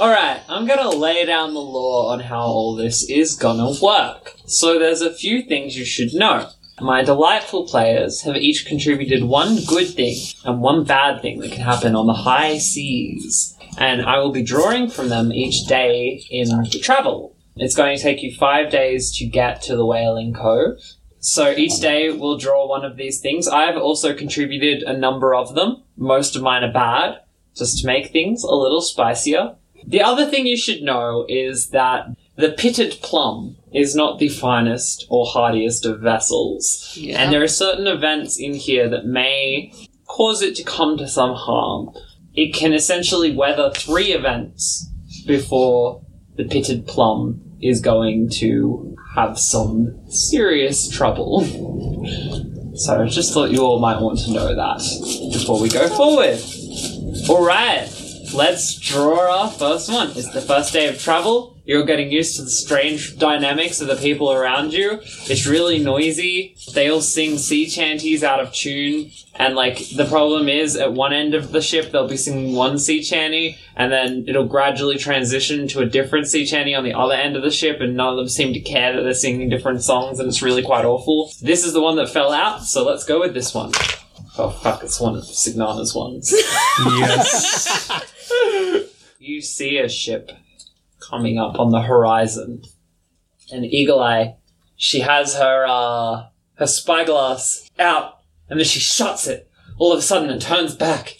Alright, 0.00 0.40
I'm 0.48 0.66
gonna 0.66 0.88
lay 0.88 1.26
down 1.26 1.52
the 1.52 1.60
law 1.60 2.10
on 2.10 2.20
how 2.20 2.40
all 2.40 2.74
this 2.74 3.06
is 3.10 3.34
gonna 3.34 3.78
work. 3.82 4.32
So 4.46 4.78
there's 4.78 5.02
a 5.02 5.12
few 5.12 5.42
things 5.42 5.76
you 5.76 5.84
should 5.84 6.14
know. 6.14 6.48
My 6.80 7.04
delightful 7.04 7.66
players 7.66 8.22
have 8.22 8.36
each 8.36 8.64
contributed 8.64 9.24
one 9.24 9.62
good 9.66 9.88
thing 9.88 10.16
and 10.46 10.62
one 10.62 10.84
bad 10.84 11.20
thing 11.20 11.40
that 11.40 11.52
can 11.52 11.60
happen 11.60 11.94
on 11.94 12.06
the 12.06 12.14
high 12.14 12.56
seas. 12.56 13.54
And 13.76 14.00
I 14.00 14.20
will 14.20 14.32
be 14.32 14.42
drawing 14.42 14.88
from 14.88 15.10
them 15.10 15.34
each 15.34 15.66
day 15.66 16.24
in 16.30 16.48
the 16.48 16.80
travel. 16.82 17.36
It's 17.56 17.76
going 17.76 17.98
to 17.98 18.02
take 18.02 18.22
you 18.22 18.34
five 18.34 18.70
days 18.70 19.14
to 19.18 19.26
get 19.26 19.60
to 19.64 19.76
the 19.76 19.84
Whaling 19.84 20.32
Cove. 20.32 20.78
So 21.18 21.50
each 21.50 21.78
day 21.78 22.10
we'll 22.10 22.38
draw 22.38 22.66
one 22.66 22.86
of 22.86 22.96
these 22.96 23.20
things. 23.20 23.46
I've 23.46 23.76
also 23.76 24.14
contributed 24.14 24.82
a 24.82 24.96
number 24.96 25.34
of 25.34 25.54
them. 25.54 25.82
Most 25.98 26.36
of 26.36 26.42
mine 26.42 26.64
are 26.64 26.72
bad, 26.72 27.18
just 27.54 27.82
to 27.82 27.86
make 27.86 28.12
things 28.12 28.42
a 28.42 28.54
little 28.54 28.80
spicier. 28.80 29.56
The 29.86 30.02
other 30.02 30.26
thing 30.26 30.46
you 30.46 30.56
should 30.56 30.82
know 30.82 31.26
is 31.28 31.70
that 31.70 32.06
the 32.36 32.52
pitted 32.52 32.98
plum 33.02 33.56
is 33.72 33.94
not 33.94 34.18
the 34.18 34.28
finest 34.28 35.06
or 35.08 35.26
hardiest 35.26 35.84
of 35.86 36.00
vessels. 36.00 36.98
And 37.18 37.32
there 37.32 37.42
are 37.42 37.48
certain 37.48 37.86
events 37.86 38.38
in 38.38 38.54
here 38.54 38.88
that 38.88 39.06
may 39.06 39.72
cause 40.06 40.42
it 40.42 40.56
to 40.56 40.64
come 40.64 40.96
to 40.98 41.08
some 41.08 41.34
harm. 41.34 41.90
It 42.34 42.54
can 42.54 42.72
essentially 42.72 43.34
weather 43.34 43.70
three 43.74 44.12
events 44.12 44.88
before 45.26 46.02
the 46.36 46.44
pitted 46.44 46.86
plum 46.86 47.42
is 47.60 47.80
going 47.80 48.30
to 48.30 48.96
have 49.14 49.38
some 49.38 50.00
serious 50.08 50.88
trouble. 50.88 51.42
So 52.74 53.02
I 53.02 53.06
just 53.08 53.34
thought 53.34 53.50
you 53.50 53.62
all 53.62 53.80
might 53.80 54.00
want 54.00 54.20
to 54.20 54.32
know 54.32 54.54
that 54.54 55.30
before 55.32 55.60
we 55.60 55.68
go 55.68 55.86
forward. 55.88 56.40
Alright, 57.28 57.88
let's 58.34 58.78
draw 58.78 59.42
our 59.42 59.50
first 59.50 59.90
one. 59.90 60.10
It's 60.10 60.30
the 60.30 60.40
first 60.40 60.72
day 60.72 60.88
of 60.88 61.00
travel. 61.00 61.56
You're 61.64 61.84
getting 61.84 62.10
used 62.10 62.36
to 62.36 62.42
the 62.42 62.50
strange 62.50 63.18
dynamics 63.18 63.80
of 63.80 63.88
the 63.88 63.96
people 63.96 64.32
around 64.32 64.72
you. 64.72 65.00
It's 65.02 65.46
really 65.46 65.78
noisy. 65.78 66.56
They 66.74 66.90
all 66.90 67.00
sing 67.00 67.38
sea 67.38 67.66
chanties 67.66 68.22
out 68.22 68.40
of 68.40 68.52
tune. 68.52 69.12
And 69.36 69.54
like 69.54 69.78
the 69.90 70.06
problem 70.06 70.48
is 70.48 70.76
at 70.76 70.92
one 70.92 71.12
end 71.12 71.34
of 71.34 71.52
the 71.52 71.62
ship 71.62 71.92
they'll 71.92 72.08
be 72.08 72.16
singing 72.16 72.54
one 72.54 72.78
sea 72.78 73.02
chanty 73.02 73.56
and 73.76 73.92
then 73.92 74.24
it'll 74.26 74.46
gradually 74.46 74.98
transition 74.98 75.68
to 75.68 75.80
a 75.80 75.86
different 75.86 76.26
sea 76.26 76.44
chanty 76.44 76.74
on 76.74 76.84
the 76.84 76.94
other 76.94 77.14
end 77.14 77.36
of 77.36 77.42
the 77.42 77.50
ship 77.50 77.80
and 77.80 77.96
none 77.96 78.08
of 78.08 78.16
them 78.16 78.28
seem 78.28 78.52
to 78.52 78.60
care 78.60 78.94
that 78.94 79.02
they're 79.02 79.14
singing 79.14 79.48
different 79.48 79.82
songs 79.82 80.18
and 80.18 80.28
it's 80.28 80.42
really 80.42 80.62
quite 80.62 80.84
awful. 80.84 81.32
This 81.40 81.64
is 81.64 81.72
the 81.72 81.80
one 81.80 81.96
that 81.96 82.10
fell 82.10 82.32
out, 82.32 82.64
so 82.64 82.84
let's 82.84 83.04
go 83.04 83.20
with 83.20 83.32
this 83.32 83.54
one. 83.54 83.72
Oh 84.38 84.50
fuck, 84.50 84.82
it's 84.82 85.00
one 85.00 85.16
of 85.16 85.24
Signana's 85.24 85.94
ones. 85.94 86.32
yes. 86.84 88.14
you 89.18 89.40
see 89.40 89.78
a 89.78 89.88
ship 89.88 90.30
coming 90.98 91.38
up 91.38 91.58
on 91.58 91.70
the 91.70 91.82
horizon. 91.82 92.62
And 93.52 93.64
Eagle 93.64 94.00
Eye, 94.00 94.36
she 94.76 95.00
has 95.00 95.34
her 95.36 95.66
uh 95.66 96.28
her 96.54 96.66
spyglass 96.66 97.68
out, 97.78 98.18
and 98.48 98.60
then 98.60 98.66
she 98.66 98.80
shuts 98.80 99.26
it 99.26 99.50
all 99.78 99.92
of 99.92 99.98
a 99.98 100.02
sudden 100.02 100.30
and 100.30 100.40
turns 100.40 100.74
back. 100.74 101.16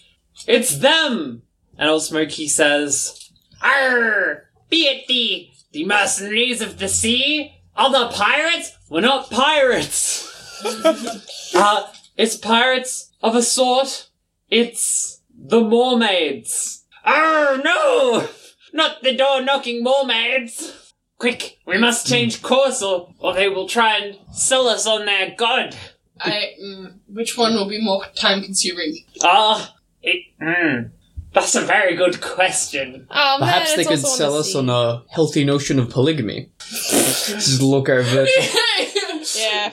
It's 0.46 0.78
them! 0.78 1.42
And 1.78 1.88
old 1.88 2.02
Smoky 2.02 2.46
says, 2.46 3.30
Arr! 3.62 4.50
Be 4.68 4.82
it 4.82 5.06
the 5.08 5.48
the 5.72 5.84
mercenaries 5.86 6.60
of 6.60 6.78
the 6.78 6.88
sea? 6.88 7.54
Other 7.74 8.10
pirates? 8.12 8.76
We're 8.88 9.00
not 9.00 9.30
pirates! 9.30 10.28
uh, 11.54 11.86
it's 12.16 12.36
pirates 12.36 13.12
of 13.22 13.34
a 13.34 13.42
sort. 13.42 14.10
It's 14.50 15.22
the 15.34 15.62
mermaids. 15.62 16.79
Oh 17.04 17.60
no! 17.64 18.28
Not 18.72 19.02
the 19.02 19.14
door 19.16 19.42
knocking 19.42 19.82
mermaids! 19.82 20.92
Quick, 21.18 21.58
we 21.66 21.76
must 21.76 22.06
change 22.06 22.40
course 22.42 22.82
or, 22.82 23.12
or 23.18 23.34
they 23.34 23.48
will 23.48 23.68
try 23.68 23.98
and 23.98 24.18
sell 24.32 24.66
us 24.68 24.86
on 24.86 25.04
their 25.06 25.34
god. 25.36 25.76
I. 26.20 26.54
Mm, 26.62 26.94
which 27.08 27.36
one 27.36 27.54
will 27.54 27.68
be 27.68 27.82
more 27.82 28.04
time 28.14 28.42
consuming? 28.42 29.04
Ah, 29.22 29.74
it. 30.02 30.22
Mm, 30.40 30.90
that's 31.34 31.54
a 31.54 31.60
very 31.62 31.94
good 31.96 32.20
question. 32.20 33.06
Oh 33.10 33.38
man, 33.38 33.48
Perhaps 33.48 33.74
they 33.74 33.82
it's 33.82 33.88
could 33.88 33.98
also 33.98 34.16
sell 34.16 34.34
us 34.36 34.52
sea. 34.52 34.58
on 34.58 34.70
a 34.70 35.02
healthy 35.10 35.44
notion 35.44 35.78
of 35.78 35.90
polygamy. 35.90 36.50
Just 36.58 37.60
look 37.62 37.88
over 37.88 38.24
it. 38.26 38.56
Yeah. 39.36 39.72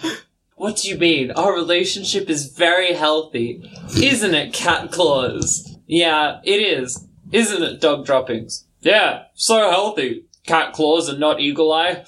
What 0.56 0.78
do 0.78 0.90
you 0.90 0.98
mean? 0.98 1.32
Our 1.32 1.54
relationship 1.54 2.30
is 2.30 2.52
very 2.52 2.94
healthy. 2.94 3.64
Isn't 3.96 4.34
it, 4.36 4.54
cat 4.54 4.92
claws? 4.92 5.78
Yeah, 5.88 6.42
it 6.44 6.58
is. 6.58 7.07
Isn't 7.32 7.64
it, 7.64 7.82
dog 7.82 8.06
droppings? 8.06 8.66
Yeah, 8.82 9.26
so 9.34 9.70
healthy. 9.70 10.26
Cat 10.46 10.74
claws 10.74 11.10
and 11.10 11.20
not 11.20 11.40
eagle 11.42 11.74
eye. 11.74 12.06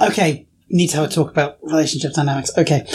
Okay, 0.00 0.46
need 0.70 0.88
to 0.88 0.96
have 0.96 1.10
a 1.10 1.12
talk 1.12 1.30
about 1.30 1.58
relationship 1.62 2.12
dynamics. 2.12 2.50
Okay, 2.56 2.86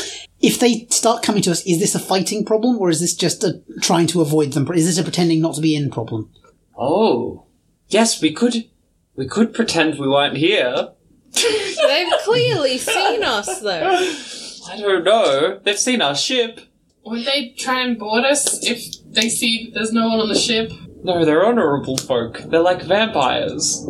if 0.42 0.60
they 0.60 0.88
start 0.90 1.24
coming 1.24 1.42
to 1.44 1.52
us, 1.52 1.66
is 1.66 1.80
this 1.80 1.96
a 1.96 2.00
fighting 2.00 2.46
problem 2.46 2.78
or 2.80 2.90
is 2.90 3.00
this 3.00 3.14
just 3.14 3.44
a 3.44 3.62
trying 3.82 4.08
to 4.08 4.22
avoid 4.22 4.54
them? 4.54 4.68
Is 4.74 4.86
this 4.86 4.98
a 4.98 5.04
pretending 5.04 5.42
not 5.42 5.56
to 5.56 5.62
be 5.62 5.76
in 5.76 5.92
problem? 5.92 6.32
Oh. 6.78 7.46
Yes, 7.90 8.22
we 8.22 8.32
could. 8.34 8.70
We 9.16 9.28
could 9.28 9.54
pretend 9.54 10.00
we 10.00 10.08
weren't 10.08 10.38
here. 10.38 10.90
They've 11.34 12.14
clearly 12.24 12.78
seen 12.78 13.24
us 13.24 13.60
though. 13.62 14.72
I 14.72 14.78
don't 14.78 15.04
know. 15.04 15.60
They've 15.64 15.78
seen 15.78 16.02
our 16.02 16.16
ship. 16.16 16.62
Would 17.06 17.26
they 17.26 17.50
try 17.58 17.82
and 17.82 17.98
board 17.98 18.24
us 18.24 18.64
if 18.64 19.04
they 19.06 19.30
see 19.30 19.66
that 19.66 19.74
there's 19.74 19.92
no 19.92 20.08
one 20.08 20.20
on 20.20 20.30
the 20.30 20.36
ship? 20.36 20.72
No, 21.04 21.24
they're 21.26 21.46
honorable 21.46 21.98
folk. 21.98 22.40
They're 22.50 22.60
like 22.62 22.82
vampires. 22.84 23.86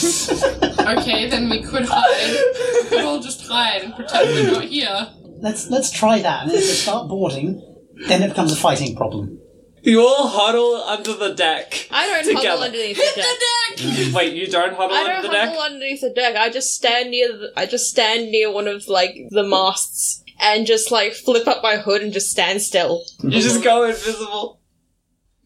Okay, 0.00 1.28
then 1.28 1.48
we 1.50 1.62
could 1.62 1.84
hide. 1.86 2.36
We 2.82 2.88
could 2.88 3.04
all 3.04 3.20
just 3.20 3.46
hide 3.46 3.82
and 3.82 3.94
pretend 3.94 4.28
we're 4.30 4.52
not 4.52 4.64
here. 4.64 5.08
Let's 5.40 5.68
let's 5.70 5.90
try 5.90 6.20
that. 6.22 6.44
And 6.44 6.52
if 6.52 6.60
they 6.60 6.72
start 6.72 7.08
boarding, 7.08 7.62
then 8.08 8.22
it 8.22 8.28
becomes 8.30 8.52
a 8.52 8.56
fighting 8.56 8.96
problem. 8.96 9.38
You 9.82 10.00
all 10.02 10.28
huddle 10.28 10.74
under 10.76 11.14
the 11.14 11.34
deck. 11.34 11.86
I 11.90 12.06
don't 12.06 12.24
Together. 12.24 12.48
huddle 12.48 12.64
underneath 12.64 12.96
the 12.96 13.22
deck. 13.22 14.08
deck! 14.10 14.14
Wait, 14.14 14.34
you 14.34 14.46
don't 14.46 14.74
huddle 14.74 14.94
I 14.94 15.00
under 15.00 15.12
don't 15.12 15.22
the 15.22 15.28
deck? 15.28 15.48
huddle 15.48 15.62
underneath 15.62 16.00
the 16.02 16.10
deck. 16.10 16.36
I 16.36 16.50
just 16.50 16.74
stand 16.74 17.10
near. 17.10 17.28
The, 17.28 17.52
I 17.56 17.64
just 17.66 17.88
stand 17.90 18.30
near 18.30 18.52
one 18.52 18.68
of 18.68 18.88
like 18.88 19.16
the 19.30 19.42
masts 19.44 20.22
and 20.40 20.66
just 20.66 20.90
like 20.90 21.14
flip 21.14 21.46
up 21.46 21.62
my 21.62 21.76
hood 21.76 22.02
and 22.02 22.12
just 22.12 22.30
stand 22.30 22.60
still. 22.60 23.04
You 23.22 23.40
just 23.40 23.62
go 23.64 23.84
invisible. 23.84 24.59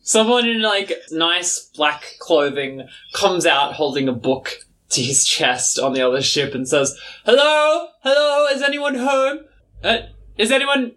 Someone 0.05 0.49
in 0.49 0.63
like 0.63 0.93
nice 1.11 1.59
black 1.75 2.05
clothing 2.21 2.87
comes 3.13 3.45
out 3.47 3.75
holding 3.75 4.07
a 4.09 4.13
book 4.13 4.61
to 4.91 5.03
his 5.03 5.25
chest 5.25 5.79
on 5.79 5.93
the 5.95 6.03
other 6.03 6.23
ship 6.23 6.55
and 6.55 6.69
says, 6.69 6.97
"Hello, 7.25 7.89
hello, 8.03 8.47
is 8.55 8.63
anyone 8.63 8.95
home? 8.95 9.41
Uh, 9.83 10.03
is 10.37 10.53
anyone 10.53 10.93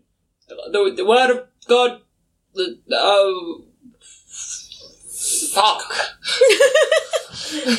the, 0.47 0.93
the 0.95 1.05
word 1.05 1.31
of 1.31 1.47
God? 1.67 2.01
The, 2.53 2.77
oh, 2.91 3.63
fuck. 5.53 5.83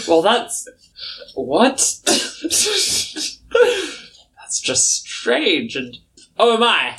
well, 0.08 0.22
that's 0.22 0.68
what. 1.34 1.76
that's 4.40 4.60
just 4.60 5.06
strange 5.06 5.76
and 5.76 5.98
Oh 6.40 6.56
my! 6.56 6.96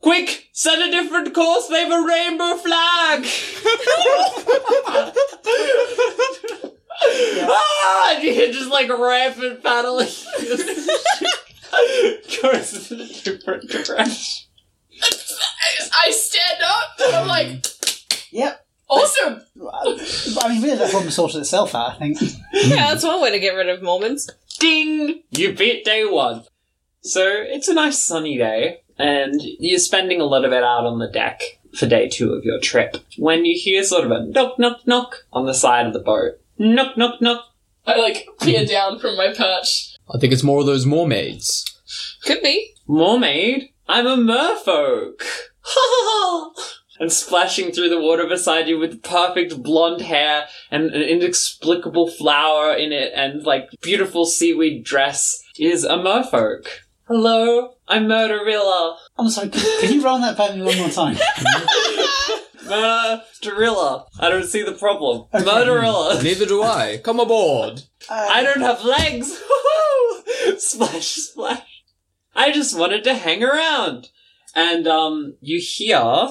Quick! 0.00 0.48
Set 0.52 0.78
a 0.78 0.90
different 0.90 1.34
course, 1.34 1.66
they 1.68 1.82
have 1.84 1.92
a 1.92 2.06
rainbow 2.06 2.56
flag! 2.56 3.24
ah! 7.02 8.14
And 8.14 8.24
you 8.24 8.32
hear 8.32 8.52
just 8.52 8.70
like 8.70 8.88
rampant 8.88 9.62
paddling. 9.62 10.06
Goes 12.42 12.90
in 12.90 13.00
a 13.00 13.06
different 13.06 13.68
direction. 13.70 14.46
I, 15.02 15.08
I 16.06 16.10
stand 16.10 16.62
up 16.62 16.90
and 17.00 17.16
I'm 17.16 17.26
like, 17.28 17.66
Yep. 18.32 18.66
awesome. 18.88 19.42
I 20.42 20.48
mean, 20.48 20.62
really, 20.62 20.76
that 20.76 20.90
problem 20.90 21.10
sorted 21.10 21.40
itself 21.40 21.74
out, 21.74 21.94
I 21.94 21.98
think. 21.98 22.18
Yeah, 22.52 22.92
that's 22.92 23.04
one 23.04 23.20
way 23.22 23.30
to 23.30 23.38
get 23.38 23.54
rid 23.54 23.68
of 23.68 23.82
moments. 23.82 24.28
Ding! 24.58 25.22
You 25.30 25.52
beat 25.54 25.84
day 25.84 26.04
one. 26.04 26.44
So 27.02 27.22
it's 27.26 27.68
a 27.68 27.74
nice 27.74 27.98
sunny 27.98 28.36
day, 28.36 28.82
and 29.00 29.40
you're 29.58 29.78
spending 29.78 30.20
a 30.20 30.24
lot 30.24 30.44
of 30.44 30.52
it 30.52 30.62
out 30.62 30.86
on 30.86 30.98
the 30.98 31.08
deck 31.08 31.40
for 31.74 31.86
day 31.86 32.08
two 32.08 32.32
of 32.32 32.44
your 32.44 32.60
trip. 32.60 32.96
When 33.16 33.44
you 33.44 33.58
hear 33.58 33.82
sort 33.82 34.04
of 34.04 34.10
a 34.10 34.26
knock, 34.26 34.58
knock, 34.58 34.86
knock 34.86 35.24
on 35.32 35.46
the 35.46 35.54
side 35.54 35.86
of 35.86 35.92
the 35.92 36.00
boat. 36.00 36.40
Knock, 36.58 36.96
knock, 36.96 37.20
knock. 37.20 37.44
I 37.86 37.96
like 37.96 38.28
peer 38.40 38.66
down 38.66 38.98
from 38.98 39.16
my 39.16 39.32
perch. 39.32 39.96
I 40.12 40.18
think 40.18 40.32
it's 40.32 40.42
more 40.42 40.60
of 40.60 40.66
those 40.66 40.86
mermaids. 40.86 41.64
Could 42.24 42.42
be. 42.42 42.74
Mermaid, 42.86 43.70
I'm 43.88 44.06
a 44.06 44.16
merfolk. 44.16 45.22
and 47.00 47.10
splashing 47.10 47.72
through 47.72 47.88
the 47.88 48.00
water 48.00 48.26
beside 48.26 48.68
you 48.68 48.78
with 48.78 49.02
perfect 49.02 49.62
blonde 49.62 50.02
hair 50.02 50.46
and 50.70 50.90
an 50.90 51.02
inexplicable 51.02 52.08
flower 52.10 52.74
in 52.74 52.92
it 52.92 53.12
and 53.14 53.42
like 53.44 53.70
beautiful 53.80 54.26
seaweed 54.26 54.84
dress 54.84 55.42
is 55.58 55.84
a 55.84 55.96
merfolk. 55.96 56.66
Hello, 57.12 57.74
I'm 57.88 58.06
Murderilla. 58.06 58.96
I'm 59.18 59.28
sorry, 59.30 59.48
can, 59.48 59.80
can 59.80 59.92
you 59.92 60.00
run 60.00 60.20
that 60.20 60.36
by 60.36 60.54
me 60.54 60.62
one 60.62 60.78
more 60.78 60.90
time? 60.90 61.16
Murderilla. 62.66 64.06
I 64.20 64.30
don't 64.30 64.46
see 64.46 64.62
the 64.62 64.74
problem. 64.78 65.26
Okay. 65.34 65.44
Murderilla. 65.44 66.22
Neither 66.22 66.46
do 66.46 66.62
I. 66.62 67.00
Come 67.02 67.18
aboard. 67.18 67.82
I 68.08 68.44
don't 68.44 68.60
have 68.60 68.84
legs. 68.84 69.42
splash, 70.58 71.06
splash. 71.16 71.82
I 72.36 72.52
just 72.52 72.78
wanted 72.78 73.02
to 73.02 73.14
hang 73.14 73.42
around. 73.42 74.10
And, 74.54 74.86
um, 74.86 75.34
you 75.40 75.58
hear 75.60 76.28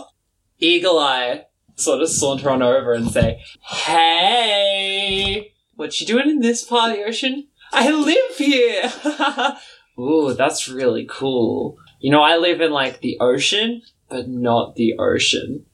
Eagle 0.59 0.97
Eye 0.97 1.47
sort 1.75 2.01
of 2.01 2.07
saunter 2.07 2.49
on 2.49 2.61
over 2.61 2.93
and 2.93 3.11
say, 3.11 3.43
Hey, 3.63 5.51
what 5.75 5.99
you 5.99 6.07
doing 6.07 6.29
in 6.29 6.39
this 6.39 6.63
part 6.63 6.91
of 6.91 6.97
the 6.97 7.03
ocean? 7.03 7.49
I 7.73 7.91
live 7.91 8.37
here. 8.37 8.89
Ooh, 9.99 10.33
that's 10.33 10.69
really 10.69 11.05
cool. 11.09 11.77
You 11.99 12.11
know, 12.11 12.21
I 12.21 12.37
live 12.37 12.61
in 12.61 12.71
like 12.71 13.01
the 13.01 13.17
ocean, 13.19 13.81
but 14.07 14.29
not 14.29 14.75
the 14.75 14.97
ocean. 14.97 15.65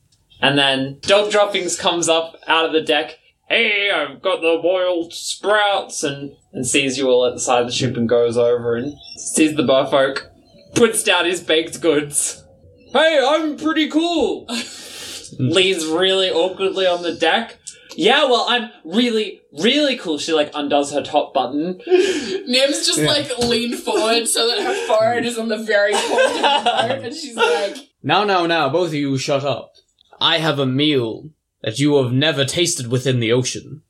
And 0.41 0.57
then 0.57 0.97
Dog 1.01 1.31
Droppings 1.31 1.77
comes 1.77 2.09
up 2.09 2.35
out 2.47 2.65
of 2.65 2.73
the 2.73 2.81
deck. 2.81 3.19
Hey, 3.47 3.91
I've 3.91 4.21
got 4.21 4.41
the 4.41 4.59
boiled 4.61 5.13
sprouts, 5.13 6.03
and 6.03 6.35
and 6.51 6.65
sees 6.65 6.97
you 6.97 7.07
all 7.09 7.25
at 7.25 7.33
the 7.33 7.39
side 7.39 7.61
of 7.61 7.67
the 7.67 7.73
ship 7.73 7.95
and 7.95 8.09
goes 8.09 8.37
over 8.37 8.75
and 8.75 8.95
sees 9.17 9.55
the 9.55 9.61
merfolk, 9.61 10.29
puts 10.73 11.03
down 11.03 11.25
his 11.25 11.41
baked 11.41 11.79
goods. 11.79 12.43
Hey, 12.91 13.19
I'm 13.23 13.57
pretty 13.57 13.89
cool. 13.89 14.47
Hmm. 14.49 15.49
Leans 15.49 15.85
really 15.85 16.29
awkwardly 16.29 16.87
on 16.87 17.03
the 17.03 17.13
deck. 17.13 17.57
Yeah, 17.95 18.25
well, 18.25 18.45
I'm 18.47 18.69
really, 18.83 19.41
really 19.61 19.97
cool. 19.97 20.17
She 20.17 20.33
like 20.33 20.51
undoes 20.53 20.91
her 20.91 21.01
top 21.01 21.33
button. 21.33 21.81
Nim's 21.87 22.85
just 22.85 22.99
like 22.99 23.37
leaned 23.39 23.79
forward 23.79 24.27
so 24.27 24.47
that 24.47 24.63
her 24.63 24.87
forehead 24.87 25.25
is 25.25 25.37
on 25.37 25.47
the 25.47 25.57
very 25.57 25.93
point 25.93 26.03
of 26.03 26.33
the 26.33 26.41
boat, 26.87 27.05
and 27.05 27.15
she's 27.15 27.35
like, 27.35 27.77
Now, 28.03 28.23
now, 28.23 28.45
now, 28.45 28.69
both 28.69 28.89
of 28.89 28.93
you 28.93 29.17
shut 29.17 29.43
up. 29.43 29.73
I 30.19 30.37
have 30.37 30.59
a 30.59 30.65
meal 30.65 31.29
that 31.61 31.79
you 31.79 32.01
have 32.01 32.11
never 32.13 32.45
tasted 32.45 32.87
within 32.87 33.19
the 33.19 33.31
ocean. 33.31 33.81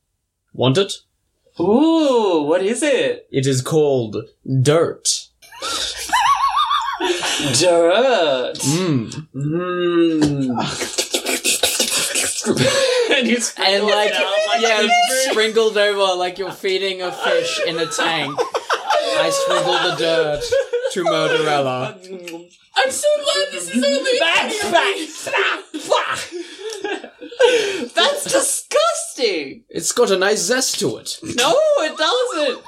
Want 0.52 0.78
it? 0.78 0.92
Ooh, 1.60 2.42
what 2.42 2.62
is 2.62 2.82
it? 2.82 3.26
It 3.30 3.46
is 3.46 3.62
called 3.62 4.16
dirt. 4.62 5.06
Dirt. 7.58 8.58
Mmm. 8.58 9.28
Mmm. 9.34 10.95
and 13.10 13.26
he's 13.26 13.54
And 13.58 13.84
like, 13.84 14.12
out 14.12 14.60
yeah, 14.60 14.78
it's 14.82 15.30
sprinkled 15.30 15.76
over 15.76 16.16
like 16.16 16.38
you're 16.38 16.52
feeding 16.52 17.02
a 17.02 17.12
fish 17.12 17.60
in 17.66 17.78
a 17.78 17.86
tank. 17.86 18.38
I 18.38 19.30
sprinkle 19.30 19.72
the 19.72 19.96
dirt 19.96 20.42
to 20.92 21.04
Murderella. 21.04 21.96
I'm 22.76 22.90
so 22.90 23.08
glad 23.24 23.48
this 23.52 23.70
is 23.74 23.82
only 23.84 24.18
Back, 24.18 24.52
back, 24.70 24.96
snap. 25.08 25.60
That's 27.94 28.24
disgusting. 28.24 29.64
It's 29.68 29.92
got 29.92 30.10
a 30.10 30.18
nice 30.18 30.42
zest 30.42 30.78
to 30.80 30.96
it. 30.98 31.18
No, 31.22 31.54
it 31.78 31.96
doesn't. 31.96 32.64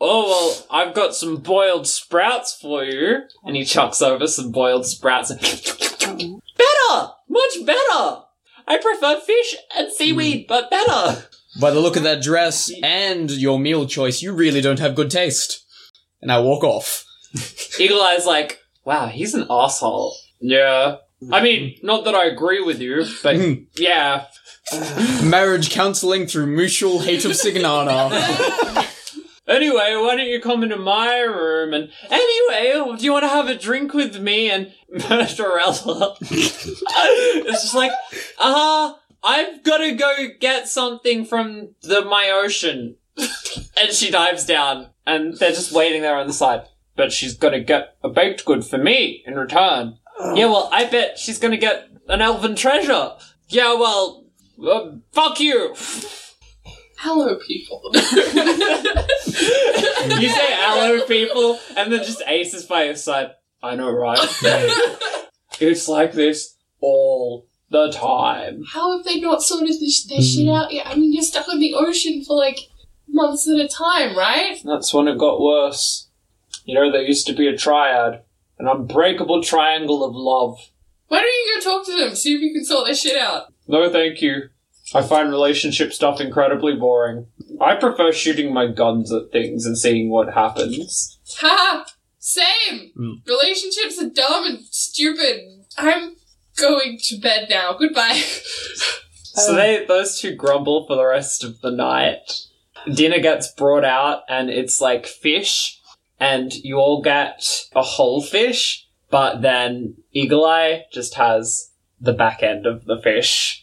Oh 0.00 0.28
well, 0.28 0.66
I've 0.70 0.94
got 0.94 1.14
some 1.14 1.36
boiled 1.36 1.86
sprouts 1.86 2.58
for 2.60 2.82
you, 2.82 3.20
and 3.44 3.54
he 3.54 3.64
chucks 3.64 4.02
over 4.02 4.26
some 4.26 4.50
boiled 4.50 4.84
sprouts. 4.84 5.32
better, 5.32 7.12
much 7.28 7.64
better. 7.64 8.22
I 8.66 8.78
prefer 8.78 9.20
fish 9.20 9.56
and 9.76 9.92
seaweed, 9.92 10.42
hmm. 10.42 10.48
but 10.48 10.70
better. 10.70 11.24
By 11.60 11.70
the 11.70 11.80
look 11.80 11.96
of 11.96 12.02
that 12.04 12.22
dress 12.22 12.70
and 12.82 13.30
your 13.30 13.58
meal 13.58 13.86
choice, 13.86 14.22
you 14.22 14.32
really 14.32 14.60
don't 14.60 14.78
have 14.78 14.94
good 14.94 15.10
taste. 15.10 15.64
And 16.20 16.32
I 16.32 16.40
walk 16.40 16.64
off. 16.64 17.04
Eagle 17.78 18.00
Eye's 18.00 18.26
like, 18.26 18.60
wow, 18.84 19.06
he's 19.06 19.34
an 19.34 19.46
asshole. 19.50 20.16
Yeah. 20.40 20.96
I 21.30 21.42
mean, 21.42 21.78
hmm. 21.78 21.86
not 21.86 22.04
that 22.04 22.14
I 22.14 22.26
agree 22.26 22.62
with 22.62 22.80
you, 22.80 23.04
but 23.22 23.36
hmm. 23.36 23.64
yeah. 23.76 24.26
Marriage 25.22 25.70
counseling 25.70 26.26
through 26.26 26.46
mutual 26.46 27.00
hate 27.00 27.24
of 27.24 27.32
Signana. 27.32 28.88
Anyway, 29.52 29.94
why 29.96 30.16
don't 30.16 30.26
you 30.26 30.40
come 30.40 30.62
into 30.62 30.76
my 30.76 31.20
room? 31.20 31.74
And 31.74 31.90
anyway, 32.10 32.96
do 32.96 33.04
you 33.04 33.12
want 33.12 33.24
to 33.24 33.28
have 33.28 33.48
a 33.48 33.54
drink 33.54 33.92
with 33.92 34.20
me 34.20 34.50
and 34.50 34.72
Murderella? 34.94 36.16
it's 36.22 37.62
just 37.62 37.74
like, 37.74 37.92
uh, 38.38 38.94
I've 39.22 39.62
got 39.62 39.78
to 39.78 39.92
go 39.92 40.28
get 40.40 40.68
something 40.68 41.24
from 41.24 41.74
the 41.82 42.02
my 42.04 42.30
ocean. 42.32 42.96
and 43.16 43.92
she 43.92 44.10
dives 44.10 44.46
down, 44.46 44.88
and 45.06 45.36
they're 45.36 45.50
just 45.50 45.70
waiting 45.70 46.00
there 46.00 46.16
on 46.16 46.26
the 46.26 46.32
side. 46.32 46.62
But 46.96 47.12
she's 47.12 47.36
gonna 47.36 47.60
get 47.60 47.96
a 48.02 48.08
baked 48.08 48.46
good 48.46 48.64
for 48.64 48.78
me 48.78 49.22
in 49.26 49.34
return. 49.34 49.98
Yeah, 50.34 50.46
well, 50.46 50.68
I 50.72 50.84
bet 50.84 51.18
she's 51.18 51.38
going 51.38 51.52
to 51.52 51.58
get 51.58 51.88
an 52.08 52.20
elven 52.20 52.54
treasure. 52.54 53.12
Yeah, 53.48 53.74
well, 53.74 54.24
uh, 54.64 54.92
fuck 55.12 55.40
you. 55.40 55.74
Hello, 57.04 57.36
people. 57.36 57.82
You 60.20 60.28
say 60.28 60.48
hello, 60.50 61.04
people, 61.06 61.58
and 61.76 61.92
then 61.92 62.04
just 62.04 62.22
Ace 62.26 62.54
is 62.54 62.64
by 62.64 62.84
your 62.84 62.96
side. 62.96 63.32
I 63.62 63.74
know, 63.76 63.90
right? 63.90 64.18
it's 65.60 65.88
like 65.88 66.12
this 66.12 66.56
all 66.80 67.46
the 67.70 67.90
time. 67.90 68.62
How 68.72 68.96
have 68.96 69.04
they 69.04 69.20
not 69.20 69.42
sorted 69.42 69.80
this, 69.80 70.04
their 70.04 70.20
shit 70.20 70.46
hmm. 70.46 70.52
out 70.52 70.72
yet? 70.72 70.86
I 70.86 70.94
mean, 70.94 71.12
you're 71.12 71.22
stuck 71.22 71.48
on 71.48 71.60
the 71.60 71.74
ocean 71.74 72.24
for 72.24 72.36
like 72.36 72.58
months 73.08 73.48
at 73.48 73.58
a 73.58 73.68
time, 73.68 74.16
right? 74.16 74.60
That's 74.64 74.92
when 74.94 75.08
it 75.08 75.18
got 75.18 75.40
worse. 75.40 76.08
You 76.64 76.74
know, 76.74 76.92
there 76.92 77.02
used 77.02 77.26
to 77.26 77.32
be 77.32 77.48
a 77.48 77.56
triad, 77.56 78.22
an 78.58 78.68
unbreakable 78.68 79.42
triangle 79.42 80.04
of 80.04 80.14
love. 80.14 80.70
Why 81.08 81.18
don't 81.18 81.26
you 81.26 81.54
go 81.54 81.78
talk 81.78 81.86
to 81.86 81.96
them, 81.96 82.14
see 82.14 82.34
if 82.34 82.40
you 82.40 82.52
can 82.52 82.64
sort 82.64 82.86
their 82.86 82.94
shit 82.94 83.16
out? 83.20 83.52
No, 83.66 83.90
thank 83.90 84.22
you. 84.22 84.50
I 84.94 85.02
find 85.02 85.30
relationship 85.30 85.92
stuff 85.92 86.20
incredibly 86.20 86.74
boring. 86.74 87.26
I 87.60 87.76
prefer 87.76 88.12
shooting 88.12 88.52
my 88.52 88.66
guns 88.66 89.12
at 89.12 89.32
things 89.32 89.64
and 89.64 89.78
seeing 89.78 90.10
what 90.10 90.34
happens. 90.34 91.18
Haha! 91.38 91.84
Same! 92.18 92.92
Mm. 92.96 93.26
Relationships 93.26 94.00
are 94.00 94.10
dumb 94.10 94.46
and 94.46 94.60
stupid. 94.70 95.64
I'm 95.78 96.16
going 96.56 96.98
to 97.04 97.18
bed 97.18 97.48
now. 97.50 97.76
Goodbye. 97.78 98.22
So 99.34 99.54
they 99.54 99.84
those 99.86 100.20
two 100.20 100.34
grumble 100.34 100.86
for 100.86 100.94
the 100.94 101.06
rest 101.06 101.42
of 101.42 101.62
the 101.62 101.70
night. 101.70 102.46
Dinner 102.92 103.18
gets 103.18 103.50
brought 103.50 103.84
out 103.84 104.24
and 104.28 104.50
it's 104.50 104.78
like 104.78 105.06
fish, 105.06 105.80
and 106.20 106.52
you 106.52 106.76
all 106.76 107.00
get 107.00 107.66
a 107.74 107.82
whole 107.82 108.20
fish, 108.20 108.86
but 109.10 109.40
then 109.40 109.96
Eagle 110.12 110.44
Eye 110.44 110.84
just 110.92 111.14
has 111.14 111.70
the 111.98 112.12
back 112.12 112.42
end 112.42 112.66
of 112.66 112.84
the 112.84 113.00
fish 113.02 113.61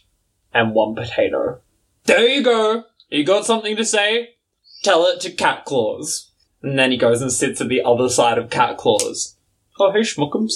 and 0.52 0.74
one 0.74 0.94
potato. 0.94 1.60
There 2.04 2.26
you 2.26 2.42
go. 2.42 2.84
You 3.08 3.24
got 3.24 3.44
something 3.44 3.76
to 3.76 3.84
say? 3.84 4.34
Tell 4.82 5.04
it 5.06 5.20
to 5.20 5.30
Cat 5.30 5.64
Claws. 5.64 6.30
And 6.62 6.78
then 6.78 6.90
he 6.90 6.96
goes 6.96 7.22
and 7.22 7.32
sits 7.32 7.60
at 7.60 7.68
the 7.68 7.82
other 7.82 8.08
side 8.08 8.38
of 8.38 8.50
Cat 8.50 8.76
Claws. 8.76 9.36
Oh, 9.78 9.92
hey, 9.92 10.00
Schmuckums. 10.00 10.52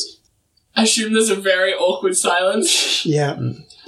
I 0.76 0.83
assume 0.83 1.12
there's 1.12 1.30
a 1.30 1.37
very 1.37 1.72
awkward 1.74 2.16
silence. 2.16 3.04
Yeah. 3.07 3.37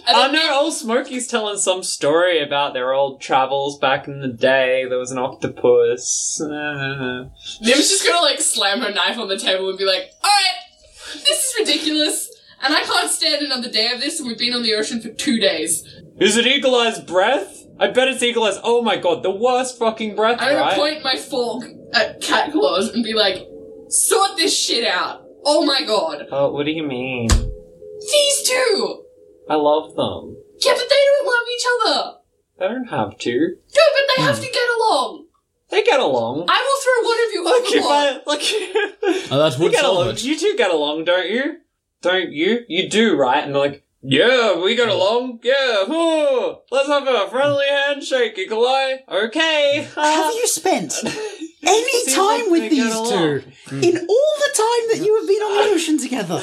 And 0.08 0.16
Oh 0.16 0.30
then 0.30 0.52
old 0.52 0.72
Smokey's 0.74 1.26
telling 1.26 1.56
some 1.58 1.82
story 1.82 2.40
about 2.40 2.74
their 2.74 2.92
old 2.92 3.20
travels 3.20 3.78
back 3.78 4.06
in 4.06 4.20
the 4.20 4.28
day. 4.28 4.84
There 4.88 4.98
was 4.98 5.10
an 5.10 5.18
octopus. 5.18 6.40
Uh, 6.40 7.28
Nim's 7.60 7.88
just 7.88 8.06
gonna 8.06 8.20
like 8.20 8.40
slam 8.40 8.82
her 8.82 8.92
knife 8.92 9.18
on 9.18 9.26
the 9.26 9.38
table 9.38 9.68
and 9.68 9.78
be 9.78 9.84
like, 9.84 10.10
alright! 10.22 10.66
this 11.14 11.46
is 11.46 11.54
ridiculous. 11.58 12.30
And 12.62 12.74
I 12.74 12.82
can't 12.82 13.10
stand 13.10 13.44
another 13.44 13.70
day 13.70 13.92
of 13.92 14.00
this, 14.00 14.18
and 14.18 14.28
we've 14.28 14.38
been 14.38 14.54
on 14.54 14.62
the 14.62 14.74
ocean 14.74 15.00
for 15.00 15.10
two 15.10 15.38
days. 15.38 15.82
Is 16.18 16.36
it 16.36 16.46
Eagle 16.46 16.74
Eye's 16.74 16.98
breath? 17.00 17.64
I 17.78 17.88
bet 17.88 18.08
it's 18.08 18.22
Eagle 18.22 18.44
Eye's. 18.44 18.58
Oh 18.62 18.82
my 18.82 18.96
god, 18.96 19.22
the 19.22 19.30
worst 19.30 19.78
fucking 19.78 20.16
breath, 20.16 20.38
I'm 20.40 20.54
gonna 20.54 20.60
right? 20.60 20.76
point 20.76 21.04
my 21.04 21.16
fork 21.16 21.64
at 21.92 22.20
Cat 22.22 22.52
Claws 22.52 22.88
and 22.88 23.04
be 23.04 23.12
like, 23.12 23.46
sort 23.88 24.36
this 24.36 24.56
shit 24.58 24.86
out. 24.86 25.24
Oh 25.44 25.64
my 25.64 25.84
god. 25.84 26.26
Oh, 26.30 26.50
what 26.52 26.64
do 26.64 26.72
you 26.72 26.82
mean? 26.82 27.28
These 27.28 28.42
two! 28.48 29.04
I 29.48 29.54
love 29.54 29.94
them. 29.94 30.36
Yeah, 30.58 30.72
but 30.72 30.88
they 30.88 31.02
don't 31.06 31.26
love 31.26 31.46
each 31.54 31.66
other. 31.74 32.12
They 32.58 32.68
don't 32.68 32.88
have 32.88 33.18
to. 33.18 33.38
No, 33.38 33.82
but 33.94 34.16
they 34.16 34.22
have 34.22 34.36
hmm. 34.38 34.42
to 34.42 34.50
get 34.50 34.68
along. 34.78 35.26
They 35.68 35.82
get 35.82 36.00
along. 36.00 36.46
I 36.48 36.64
will 36.64 36.80
throw 36.82 37.02
one 37.04 37.18
of 37.26 37.32
you 37.32 37.44
Look, 37.44 37.64
if 37.66 37.84
overboard. 37.84 38.22
I, 38.26 39.20
look, 39.20 39.30
Oh, 39.32 39.38
that 39.38 39.58
you 39.58 39.64
would 39.64 39.72
get 39.72 39.80
solve 39.82 39.96
along. 39.96 40.08
it. 40.14 40.24
You 40.24 40.38
two 40.38 40.54
get 40.56 40.70
along, 40.70 41.04
don't 41.04 41.28
you? 41.28 41.58
Don't 42.02 42.30
you? 42.32 42.60
You 42.68 42.88
do, 42.88 43.16
right? 43.16 43.44
And 43.44 43.54
they're 43.54 43.62
like, 43.62 43.86
yeah, 44.08 44.62
we 44.62 44.76
get 44.76 44.88
along. 44.88 45.40
Yeah, 45.42 45.54
oh, 45.56 46.62
let's 46.70 46.88
have 46.88 47.08
a 47.08 47.28
friendly 47.28 47.66
handshake, 47.68 48.38
Eagle 48.38 48.64
Eye. 48.64 49.02
Okay. 49.08 49.88
Have 49.96 50.34
you 50.34 50.46
spent 50.46 50.94
any 51.62 52.14
time 52.14 52.42
like 52.42 52.50
with 52.50 52.70
these 52.70 52.94
along. 52.94 53.10
two 53.10 53.42
hmm. 53.66 53.82
in 53.82 53.96
all 53.96 54.34
the 54.38 54.52
time 54.54 54.88
that 54.90 55.02
you 55.04 55.18
have 55.18 55.26
been 55.26 55.42
on 55.42 55.66
the 55.66 55.72
ocean 55.74 55.98
together? 55.98 56.40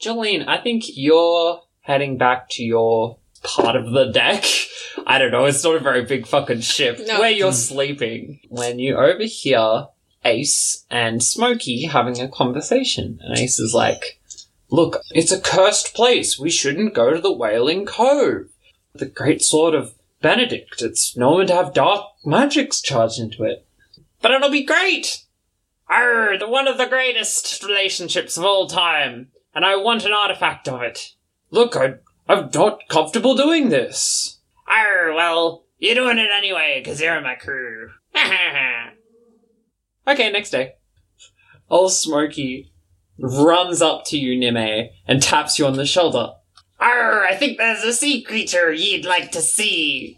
Jolene, 0.00 0.46
I 0.48 0.58
think 0.58 0.84
you're 0.86 1.60
heading 1.80 2.16
back 2.16 2.48
to 2.50 2.64
your 2.64 3.18
part 3.44 3.76
of 3.76 3.92
the 3.92 4.06
deck. 4.06 4.44
I 5.06 5.18
don't 5.18 5.32
know, 5.32 5.44
it's 5.44 5.62
not 5.62 5.76
a 5.76 5.80
very 5.80 6.04
big 6.04 6.26
fucking 6.26 6.60
ship 6.60 6.98
No. 7.06 7.20
where 7.20 7.30
you're 7.30 7.52
sleeping. 7.52 8.40
When 8.48 8.78
you 8.78 8.96
overhear 8.96 9.88
Ace 10.24 10.84
and 10.90 11.22
Smokey 11.22 11.84
having 11.86 12.20
a 12.20 12.28
conversation, 12.28 13.18
and 13.22 13.38
Ace 13.38 13.58
is 13.58 13.74
like, 13.74 14.17
Look, 14.70 15.00
it's 15.10 15.32
a 15.32 15.40
cursed 15.40 15.94
place. 15.94 16.38
We 16.38 16.50
shouldn't 16.50 16.94
go 16.94 17.12
to 17.12 17.20
the 17.20 17.32
Wailing 17.32 17.86
Cove. 17.86 18.48
The 18.94 19.06
great 19.06 19.42
sword 19.42 19.74
of 19.74 19.94
Benedict. 20.20 20.82
It's 20.82 21.16
known 21.16 21.46
to 21.46 21.54
have 21.54 21.72
dark 21.72 22.04
magics 22.24 22.80
charged 22.80 23.18
into 23.18 23.44
it. 23.44 23.64
But 24.20 24.32
it'll 24.32 24.50
be 24.50 24.64
great! 24.64 25.24
Arr, 25.88 26.36
the 26.38 26.48
one 26.48 26.68
of 26.68 26.76
the 26.76 26.86
greatest 26.86 27.62
relationships 27.62 28.36
of 28.36 28.44
all 28.44 28.66
time, 28.66 29.28
and 29.54 29.64
I 29.64 29.76
want 29.76 30.04
an 30.04 30.12
artifact 30.12 30.68
of 30.68 30.82
it. 30.82 31.14
Look, 31.50 31.76
I, 31.76 31.94
I'm 32.28 32.50
not 32.52 32.80
comfortable 32.88 33.34
doing 33.36 33.70
this. 33.70 34.38
Arr, 34.66 35.14
well, 35.14 35.64
you're 35.78 35.94
doing 35.94 36.18
it 36.18 36.28
anyway, 36.36 36.82
because 36.82 37.00
you're 37.00 37.16
in 37.16 37.22
my 37.22 37.36
crew. 37.36 37.90
okay, 40.06 40.30
next 40.30 40.50
day. 40.50 40.74
All 41.68 41.88
Smokey 41.88 42.70
runs 43.18 43.82
up 43.82 44.04
to 44.06 44.18
you, 44.18 44.38
Nime, 44.38 44.88
and 45.06 45.22
taps 45.22 45.58
you 45.58 45.66
on 45.66 45.76
the 45.76 45.86
shoulder. 45.86 46.34
Arr, 46.80 47.24
I 47.24 47.34
think 47.34 47.58
there's 47.58 47.82
a 47.82 47.92
sea 47.92 48.22
creature 48.22 48.72
you'd 48.72 49.04
like 49.04 49.32
to 49.32 49.40
see. 49.40 50.16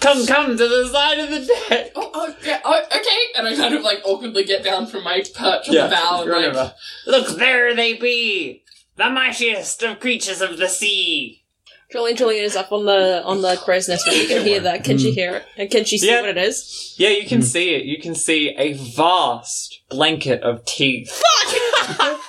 Come, 0.00 0.26
come 0.26 0.56
to 0.56 0.68
the 0.68 0.88
side 0.90 1.18
of 1.18 1.30
the 1.30 1.40
deck. 1.68 1.92
Oh, 1.94 2.10
oh, 2.14 2.34
yeah, 2.42 2.60
oh, 2.64 2.82
okay. 2.86 3.20
And 3.36 3.46
I 3.46 3.54
kind 3.54 3.74
of 3.74 3.82
like 3.82 4.00
awkwardly 4.04 4.44
get 4.44 4.64
down 4.64 4.86
from 4.86 5.04
my 5.04 5.18
perch 5.20 5.68
on 5.68 5.74
the 5.74 5.88
bow 5.90 6.22
and 6.22 6.30
like, 6.30 6.38
remember. 6.38 6.74
Look, 7.06 7.36
there 7.36 7.76
they 7.76 7.94
be, 7.94 8.62
the 8.96 9.10
mightiest 9.10 9.82
of 9.82 10.00
creatures 10.00 10.40
of 10.40 10.56
the 10.56 10.68
sea. 10.68 11.44
Jolene 11.92 12.16
Jolene 12.16 12.44
is 12.44 12.56
up 12.56 12.70
on 12.72 12.86
the 12.86 13.22
on 13.24 13.42
the 13.42 13.56
crow's 13.56 13.88
nest. 13.88 14.06
You 14.06 14.28
can 14.28 14.46
hear 14.46 14.60
that. 14.68 14.84
Can 14.84 14.96
she 14.96 15.10
mm. 15.10 15.14
hear 15.14 15.34
it? 15.36 15.46
And 15.56 15.70
can 15.70 15.84
she 15.84 15.98
see 15.98 16.08
Yeah. 16.08 16.20
what 16.20 16.30
it 16.30 16.38
is? 16.38 16.94
Yeah, 16.96 17.08
you 17.10 17.26
can 17.26 17.40
mm. 17.40 17.44
see 17.44 17.74
it. 17.74 17.84
You 17.84 18.00
can 18.00 18.14
see 18.14 18.54
a 18.56 18.74
vast 18.74 19.82
blanket 19.90 20.42
of 20.42 20.64
teeth. 20.64 21.20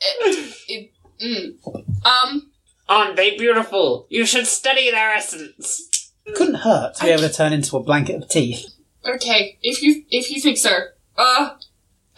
it, 0.00 0.56
it, 0.68 0.92
mm. 1.22 2.06
Um, 2.06 2.50
Aren't 2.88 3.16
they 3.16 3.36
beautiful? 3.36 4.06
You 4.08 4.24
should 4.26 4.46
study 4.46 4.90
their 4.90 5.12
essence. 5.12 6.12
Couldn't 6.34 6.54
hurt 6.54 6.94
to 6.96 7.04
be 7.04 7.10
able 7.10 7.22
to 7.22 7.32
turn 7.32 7.52
into 7.52 7.76
a 7.76 7.82
blanket 7.82 8.22
of 8.22 8.28
teeth. 8.28 8.66
okay, 9.04 9.58
if 9.62 9.82
you 9.82 10.04
if 10.10 10.30
you 10.30 10.40
think 10.40 10.58
so, 10.58 10.76
uh, 11.16 11.50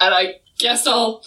and 0.01 0.15
I 0.15 0.35
guess 0.59 0.87
I'll 0.87 1.23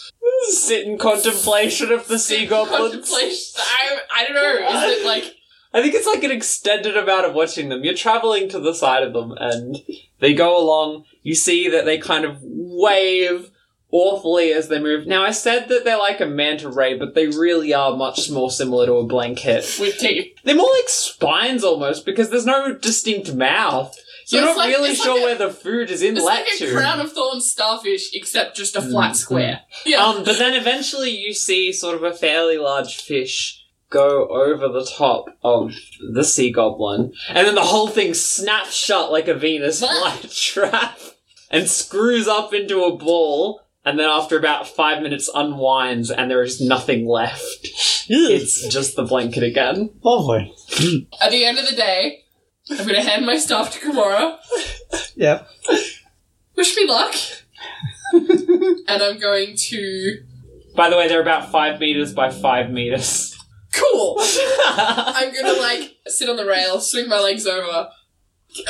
Sit 0.49 0.87
in 0.87 0.97
contemplation 0.97 1.91
of 1.91 2.07
the 2.07 2.17
sea 2.17 2.47
goblins. 2.47 2.93
Contemplation. 3.09 3.53
I 3.57 3.99
I 4.13 4.25
don't 4.25 4.33
know. 4.33 4.67
Is 4.67 4.99
it 4.99 5.05
like 5.05 5.35
I 5.73 5.81
think 5.81 5.93
it's 5.93 6.07
like 6.07 6.23
an 6.23 6.31
extended 6.31 6.97
amount 6.97 7.27
of 7.27 7.33
watching 7.33 7.69
them. 7.69 7.83
You're 7.83 7.93
traveling 7.93 8.49
to 8.49 8.59
the 8.59 8.73
side 8.73 9.03
of 9.03 9.13
them 9.13 9.33
and 9.37 9.77
they 10.19 10.33
go 10.33 10.59
along. 10.59 11.05
You 11.21 11.35
see 11.35 11.69
that 11.69 11.85
they 11.85 11.97
kind 11.99 12.25
of 12.25 12.39
wave 12.41 13.50
awfully 13.91 14.51
as 14.53 14.67
they 14.69 14.79
move. 14.79 15.05
Now, 15.07 15.23
I 15.23 15.31
said 15.31 15.67
that 15.69 15.83
they're 15.83 15.97
like 15.97 16.21
a 16.21 16.25
manta 16.25 16.69
ray, 16.69 16.97
but 16.97 17.13
they 17.15 17.27
really 17.27 17.73
are 17.73 17.95
much 17.95 18.29
more 18.29 18.49
similar 18.51 18.85
to 18.85 18.93
a 18.93 19.05
blanket. 19.05 19.77
with 19.79 19.97
teeth? 19.97 20.33
They're 20.43 20.55
more 20.55 20.71
like 20.75 20.89
spines 20.89 21.63
almost 21.63 22.05
because 22.05 22.29
there's 22.29 22.45
no 22.45 22.73
distinct 22.73 23.33
mouth. 23.35 23.95
So 24.25 24.37
You're 24.37 24.45
not 24.45 24.57
like- 24.57 24.69
really 24.69 24.95
sure 24.95 25.13
like 25.15 25.21
a- 25.21 25.25
where 25.25 25.35
the 25.35 25.49
food 25.53 25.89
is 25.91 26.01
in 26.01 26.15
It's 26.15 26.25
like 26.25 26.45
a 26.55 26.57
to. 26.59 26.71
crown 26.73 26.99
of 27.01 27.11
thorns 27.11 27.51
starfish, 27.51 28.11
except 28.13 28.55
just 28.55 28.75
a 28.75 28.81
flat 28.81 29.15
square. 29.15 29.61
Yeah. 29.85 30.05
Um, 30.05 30.23
but 30.23 30.37
then 30.37 30.53
eventually 30.53 31.09
you 31.09 31.33
see 31.33 31.73
sort 31.73 31.95
of 31.95 32.03
a 32.03 32.13
fairly 32.13 32.57
large 32.57 32.95
fish 33.01 33.57
go 33.89 34.27
over 34.29 34.69
the 34.69 34.85
top 34.85 35.25
of 35.43 35.73
the 36.13 36.23
sea 36.23 36.49
goblin, 36.49 37.11
and 37.27 37.45
then 37.45 37.55
the 37.55 37.61
whole 37.61 37.87
thing 37.89 38.13
snaps 38.13 38.73
shut 38.73 39.11
like 39.11 39.27
a 39.27 39.33
Venus 39.33 39.79
fly 39.81 40.17
trap 40.29 40.97
and 41.51 41.67
screws 41.69 42.25
up 42.25 42.53
into 42.53 42.83
a 42.85 42.95
ball, 42.95 43.60
and 43.83 43.97
then 43.97 44.09
after 44.09 44.37
about 44.37 44.67
five 44.67 45.01
minutes 45.01 45.29
unwinds, 45.33 46.11
and 46.11 46.29
there 46.29 46.43
is 46.43 46.61
nothing 46.61 47.07
left. 47.07 47.69
It's 48.09 48.67
just 48.67 48.95
the 48.95 49.03
blanket 49.03 49.43
again. 49.43 49.91
Lovely. 50.03 50.53
At 51.21 51.31
the 51.31 51.45
end 51.45 51.57
of 51.57 51.67
the 51.67 51.75
day, 51.75 52.23
I'm 52.69 52.85
gonna 52.85 53.01
hand 53.01 53.25
my 53.25 53.37
stuff 53.37 53.73
to 53.73 53.79
Kimura. 53.79 54.37
Yep. 55.15 55.47
Wish 56.55 56.75
me 56.75 56.87
luck. 56.87 57.15
and 58.13 59.01
I'm 59.01 59.19
going 59.19 59.55
to. 59.55 60.23
By 60.75 60.89
the 60.89 60.97
way, 60.97 61.07
they're 61.07 61.21
about 61.21 61.51
five 61.51 61.79
meters 61.79 62.13
by 62.13 62.29
five 62.29 62.69
meters. 62.69 63.37
Cool! 63.73 64.17
I'm 64.67 65.33
gonna, 65.33 65.59
like, 65.59 65.95
sit 66.07 66.29
on 66.29 66.35
the 66.35 66.45
rail, 66.45 66.79
swing 66.81 67.07
my 67.07 67.19
legs 67.19 67.47
over. 67.47 67.89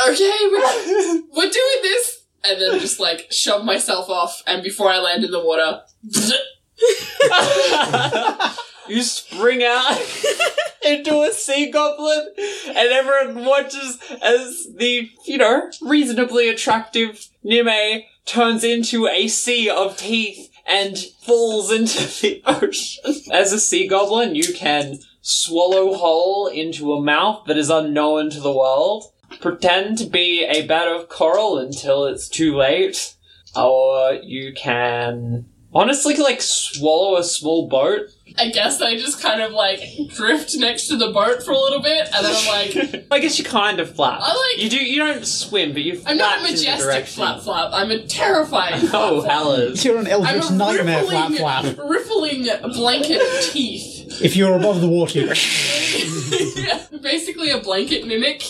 Okay, 0.08 0.40
we're, 0.52 1.22
we're 1.36 1.50
doing 1.50 1.80
this! 1.82 2.21
And 2.44 2.62
then 2.62 2.80
just, 2.80 3.00
like, 3.00 3.28
shove 3.32 3.64
myself 3.64 4.10
off, 4.10 4.42
and 4.48 4.64
before 4.64 4.90
I 4.90 5.00
land 5.00 5.24
in 5.24 5.32
the 5.32 5.44
water. 5.44 5.82
you 8.88 9.04
spring 9.04 9.64
out 9.64 10.00
into 10.86 11.22
a 11.22 11.32
sea 11.32 11.70
goblin, 11.70 12.34
and 12.68 12.78
everyone 12.78 13.46
watches 13.46 14.00
as 14.22 14.68
the, 14.76 15.10
you 15.26 15.38
know, 15.38 15.70
reasonably 15.82 16.50
attractive 16.50 17.28
Nime 17.44 18.04
turns 18.26 18.64
into 18.64 19.08
a 19.08 19.28
sea 19.28 19.70
of 19.70 19.98
teeth 19.98 20.50
and 20.66 20.98
falls 20.98 21.72
into 21.72 22.00
the 22.22 22.42
ocean. 22.46 23.04
As 23.32 23.54
a 23.54 23.60
sea 23.60 23.88
goblin, 23.88 24.36
you 24.36 24.54
can 24.54 25.00
swallow 25.22 25.94
whole 25.94 26.48
into 26.48 26.94
a 26.94 27.02
mouth 27.02 27.46
that 27.48 27.58
is 27.58 27.70
unknown 27.70 28.30
to 28.32 28.40
the 28.40 28.56
world, 28.56 29.06
pretend 29.40 29.98
to 30.00 30.06
be 30.06 30.44
a 30.44 30.66
bed 30.66 30.88
of 30.88 31.10
coral 31.10 31.58
until 31.58 32.06
it's 32.06 32.28
too 32.28 32.56
late, 32.56 33.16
or 33.56 34.14
you 34.24 34.54
can 34.54 35.46
honestly 35.74 36.16
like 36.18 36.42
swallow 36.42 37.18
a 37.18 37.24
small 37.24 37.68
boat 37.70 38.10
I 38.40 38.50
guess 38.50 38.82
I 38.82 38.96
just 38.96 39.22
kind 39.22 39.42
of, 39.42 39.52
like, 39.52 39.82
drift 40.16 40.56
next 40.56 40.88
to 40.88 40.96
the 40.96 41.12
boat 41.12 41.44
for 41.44 41.52
a 41.52 41.60
little 41.60 41.82
bit, 41.82 42.08
and 42.16 42.26
then 42.26 42.34
I'm 42.34 42.48
like, 42.48 43.06
I 43.12 43.20
guess 43.20 43.38
you 43.38 43.44
kind 43.44 43.78
of 43.82 43.94
flap. 43.94 44.20
I 44.22 44.28
like- 44.54 44.64
you 44.64 44.70
do. 44.70 44.78
You 44.78 45.00
don't 45.00 45.26
swim, 45.28 45.74
but 45.74 45.82
you. 45.82 45.98
Flap 45.98 46.12
I'm 46.12 46.18
not 46.18 46.36
a 46.36 46.40
in 46.40 46.44
the 46.46 46.52
majestic 46.52 46.86
direction. 46.86 47.14
flap 47.24 47.42
flap, 47.42 47.72
I'm 47.74 47.92
a 47.92 48.08
terrifying 48.08 48.80
flap 48.88 48.94
Oh, 48.94 49.22
flap. 49.22 49.32
hellas. 49.34 49.84
You're 49.84 49.98
an 49.98 50.08
I'm 50.08 50.42
a 50.42 50.52
nightmare 50.56 51.04
flap 51.04 51.30
rippling, 51.32 51.38
flap. 51.40 51.78
rippling 51.90 52.48
blanket 52.74 53.22
of 53.22 53.52
teeth. 53.52 54.22
If 54.24 54.38
you're 54.38 54.56
above 54.56 54.80
the 54.80 54.88
water, 54.88 55.20
you 55.20 55.28
yeah, 56.64 56.86
basically 57.02 57.50
a 57.52 57.60
blanket 57.60 58.08
mimic. 58.08 58.44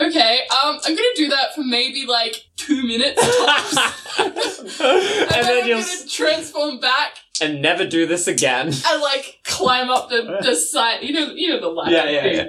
Okay, 0.00 0.40
um, 0.50 0.78
I'm 0.84 0.94
gonna 0.94 1.02
do 1.16 1.28
that 1.28 1.54
for 1.54 1.62
maybe 1.62 2.04
like 2.06 2.42
two 2.56 2.82
minutes 2.86 3.20
tops. 3.20 4.18
and, 4.18 4.26
and 4.28 4.38
then, 4.38 5.28
then 5.28 5.62
I'm 5.62 5.68
you'll 5.68 5.78
gonna 5.78 5.80
s- 5.80 6.12
transform 6.12 6.80
back 6.80 7.16
and 7.40 7.62
never 7.62 7.86
do 7.86 8.06
this 8.06 8.26
again. 8.26 8.66
and 8.86 9.02
like 9.02 9.38
climb 9.44 9.88
up 9.90 10.08
the, 10.10 10.38
the 10.42 10.54
side. 10.54 11.02
You 11.02 11.12
know, 11.14 11.32
you 11.34 11.48
know 11.48 11.60
the 11.60 11.68
ladder. 11.68 11.92
Yeah, 11.92 12.10
yeah, 12.10 12.22
thing. 12.22 12.36
yeah. 12.36 12.44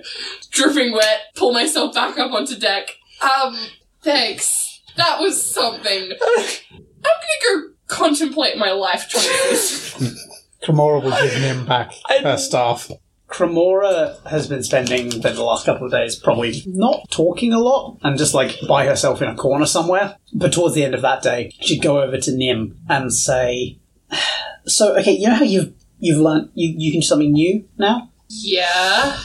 Dripping 0.52 0.92
wet, 0.94 1.20
pull 1.36 1.54
myself 1.54 1.94
back 1.94 2.18
up 2.18 2.32
onto 2.34 2.58
deck. 2.58 2.90
Um, 3.22 3.58
thanks. 4.02 4.82
That 4.98 5.20
was 5.20 5.42
something. 5.42 6.12
I'm 6.38 6.78
gonna 7.04 7.44
go 7.46 7.62
contemplate 7.88 8.58
my 8.58 8.72
life 8.72 9.08
choices. 9.08 9.94
Cremora 10.64 11.02
will 11.04 11.12
give 11.12 11.40
Nim 11.40 11.66
back 11.66 11.92
I- 12.08 12.20
her 12.24 12.38
staff. 12.38 12.90
Cremora 13.30 14.26
has 14.28 14.48
been 14.48 14.64
spending 14.64 15.10
the 15.10 15.44
last 15.44 15.66
couple 15.66 15.86
of 15.86 15.92
days 15.92 16.16
probably 16.16 16.64
not 16.66 17.10
talking 17.12 17.52
a 17.52 17.60
lot 17.60 17.98
and 18.02 18.18
just 18.18 18.34
like 18.34 18.56
by 18.68 18.86
herself 18.86 19.22
in 19.22 19.28
a 19.28 19.36
corner 19.36 19.66
somewhere. 19.66 20.18
But 20.34 20.54
towards 20.54 20.76
the 20.76 20.86
end 20.86 20.96
of 20.96 21.02
that 21.02 21.24
day, 21.24 21.52
she'd 21.60 21.82
go 21.82 22.02
over 22.02 22.18
to 22.18 22.36
Nim 22.36 22.80
and 22.88 23.14
say, 23.14 23.80
So, 24.66 24.98
okay, 24.98 25.12
you 25.12 25.28
know 25.28 25.36
how 25.36 25.44
you've 25.44 25.74
you've 26.00 26.20
learned 26.20 26.52
you, 26.54 26.74
you 26.78 26.92
can 26.92 27.02
do 27.02 27.06
something 27.08 27.32
new 27.32 27.68
now? 27.78 28.10
Yeah. 28.30 28.66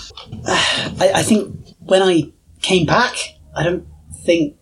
I, 0.47 1.12
I 1.17 1.23
think 1.23 1.57
when 1.81 2.03
I 2.03 2.33
came 2.61 2.87
back, 2.87 3.15
I 3.55 3.62
don't 3.62 3.87
think. 4.25 4.57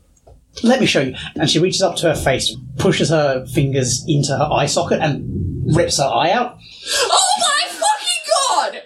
Let 0.62 0.80
me 0.80 0.86
show 0.86 1.00
you. 1.00 1.14
And 1.36 1.48
she 1.48 1.60
reaches 1.60 1.80
up 1.80 1.96
to 1.96 2.08
her 2.08 2.14
face, 2.14 2.54
pushes 2.76 3.08
her 3.10 3.46
fingers 3.46 4.04
into 4.08 4.36
her 4.36 4.48
eye 4.50 4.66
socket, 4.66 5.00
and 5.00 5.74
rips 5.74 5.98
her 5.98 6.04
eye 6.04 6.32
out. 6.32 6.58
Oh 7.12 7.34
my 7.40 7.68
fucking 7.68 8.22
god! 8.28 8.74
And- 8.74 8.84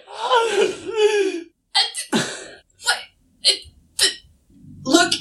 what? 2.81 2.97
It- 3.43 3.63
th- 3.97 4.23
Look, 4.83 5.13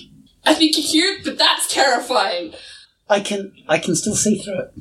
I 0.45 0.55
think 0.55 0.77
you're 0.77 0.87
cute, 1.15 1.25
but 1.25 1.39
that's 1.39 1.73
terrifying. 1.73 2.55
I 3.09 3.21
can 3.21 3.53
I 3.69 3.79
can 3.79 3.95
still 3.97 4.15
see 4.17 4.39
through 4.39 4.59
it. 4.61 4.75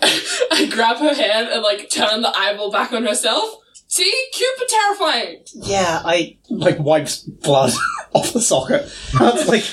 I 0.52 0.66
grab 0.66 0.98
her 0.98 1.14
hand 1.14 1.48
and 1.48 1.62
like 1.62 1.90
turn 1.90 2.22
the 2.22 2.36
eyeball 2.36 2.70
back 2.70 2.92
on 2.92 3.04
herself. 3.04 3.56
See, 3.90 4.12
cute 4.34 4.50
but 4.58 4.68
terrifying. 4.68 5.42
Yeah, 5.54 6.02
I 6.04 6.36
like 6.50 6.78
wipes 6.78 7.18
blood 7.22 7.72
off 8.12 8.32
the 8.32 8.40
socket. 8.40 8.92
That's 9.18 9.48
like 9.48 9.64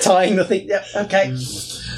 tying 0.00 0.36
the 0.36 0.44
thing. 0.44 0.68
Yeah, 0.68 0.84
okay. 0.96 1.34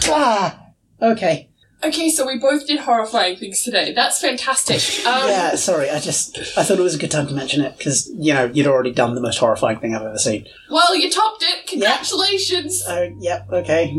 Ah, 0.07 0.59
okay. 1.03 1.51
Okay, 1.85 2.09
so 2.09 2.27
we 2.27 2.39
both 2.39 2.67
did 2.67 2.81
horrifying 2.81 3.37
things 3.37 3.63
today. 3.63 3.93
That's 3.93 4.21
fantastic. 4.21 4.77
Um, 5.07 5.29
Yeah, 5.29 5.55
sorry. 5.57 5.91
I 5.91 6.01
just 6.01 6.39
I 6.57 6.65
thought 6.65 6.79
it 6.79 6.83
was 6.83 6.95
a 6.95 6.99
good 6.99 7.11
time 7.11 7.27
to 7.29 7.35
mention 7.35 7.63
it 7.63 7.77
because 7.77 8.11
you 8.15 8.33
know 8.33 8.47
you'd 8.47 8.67
already 8.67 8.93
done 8.93 9.15
the 9.15 9.21
most 9.21 9.39
horrifying 9.39 9.79
thing 9.79 9.95
I've 9.95 10.03
ever 10.03 10.19
seen. 10.19 10.47
Well, 10.71 10.97
you 10.97 11.11
topped 11.11 11.43
it. 11.43 11.67
Congratulations. 11.67 12.83
Oh, 12.89 13.09
yep, 13.21 13.47
okay. 13.53 13.95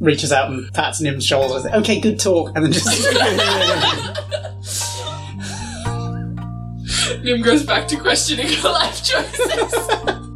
Reaches 0.00 0.32
out 0.32 0.50
and 0.50 0.72
pats 0.72 1.00
Nim's 1.00 1.26
shoulders. 1.26 1.66
Okay, 1.66 2.00
good 2.00 2.18
talk, 2.18 2.52
and 2.54 2.64
then 2.64 2.72
just 2.72 2.86
Nim 7.22 7.42
goes 7.42 7.64
back 7.64 7.88
to 7.88 7.96
questioning 7.96 8.48
her 8.48 8.68
life 8.70 9.04
choices. 9.04 10.18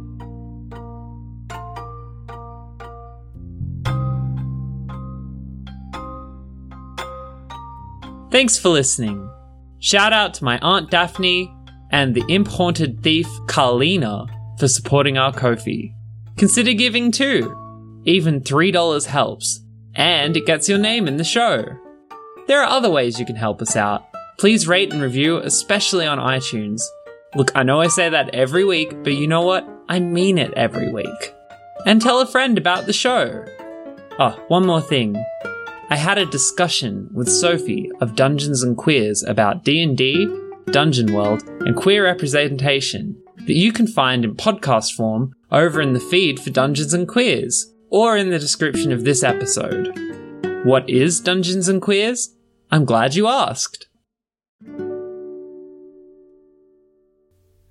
Thanks 8.33 8.57
for 8.57 8.69
listening. 8.69 9.29
Shout 9.77 10.11
out 10.11 10.33
to 10.33 10.43
my 10.43 10.57
Aunt 10.63 10.89
Daphne 10.89 11.53
and 11.91 12.15
the 12.15 12.25
imp 12.29 12.47
haunted 12.47 13.03
thief 13.03 13.27
Carlina 13.45 14.25
for 14.57 14.67
supporting 14.67 15.19
our 15.19 15.31
Ko-fi. 15.31 15.93
Consider 16.35 16.73
giving 16.73 17.11
too. 17.11 18.01
Even 18.05 18.41
$3 18.41 19.05
helps, 19.05 19.61
and 19.93 20.35
it 20.35 20.47
gets 20.47 20.67
your 20.67 20.79
name 20.79 21.07
in 21.07 21.17
the 21.17 21.23
show. 21.23 21.63
There 22.47 22.59
are 22.59 22.67
other 22.67 22.89
ways 22.89 23.19
you 23.19 23.25
can 23.27 23.35
help 23.35 23.61
us 23.61 23.75
out. 23.75 24.03
Please 24.39 24.67
rate 24.67 24.91
and 24.91 25.03
review, 25.03 25.37
especially 25.37 26.07
on 26.07 26.17
iTunes. 26.17 26.81
Look, 27.35 27.51
I 27.53 27.61
know 27.61 27.81
I 27.81 27.87
say 27.87 28.09
that 28.09 28.33
every 28.33 28.65
week, 28.65 29.03
but 29.03 29.13
you 29.13 29.27
know 29.27 29.43
what? 29.43 29.69
I 29.87 29.99
mean 29.99 30.39
it 30.39 30.55
every 30.55 30.91
week. 30.91 31.35
And 31.85 32.01
tell 32.01 32.19
a 32.19 32.25
friend 32.25 32.57
about 32.57 32.87
the 32.87 32.93
show. 32.93 33.45
Oh, 34.17 34.43
one 34.47 34.65
more 34.65 34.81
thing. 34.81 35.23
I 35.93 35.97
had 35.97 36.17
a 36.17 36.25
discussion 36.25 37.07
with 37.13 37.29
Sophie 37.29 37.91
of 38.01 38.15
Dungeons 38.15 38.63
and 38.63 38.75
Queers 38.75 39.21
about 39.21 39.63
D&D, 39.63 40.27
Dungeon 40.71 41.13
World, 41.13 41.47
and 41.47 41.75
queer 41.75 42.05
representation 42.05 43.15
that 43.45 43.53
you 43.53 43.71
can 43.71 43.85
find 43.85 44.25
in 44.25 44.35
podcast 44.35 44.93
form 44.93 45.35
over 45.51 45.81
in 45.81 45.93
the 45.93 45.99
feed 45.99 46.39
for 46.39 46.49
Dungeons 46.49 46.95
and 46.95 47.07
Queers 47.07 47.71
or 47.91 48.17
in 48.17 48.31
the 48.31 48.39
description 48.39 48.91
of 48.91 49.03
this 49.03 49.21
episode. 49.21 49.95
What 50.63 50.89
is 50.89 51.21
Dungeons 51.21 51.69
and 51.69 51.79
Queers? 51.79 52.33
I'm 52.71 52.85
glad 52.85 53.13
you 53.13 53.27
asked. 53.27 53.85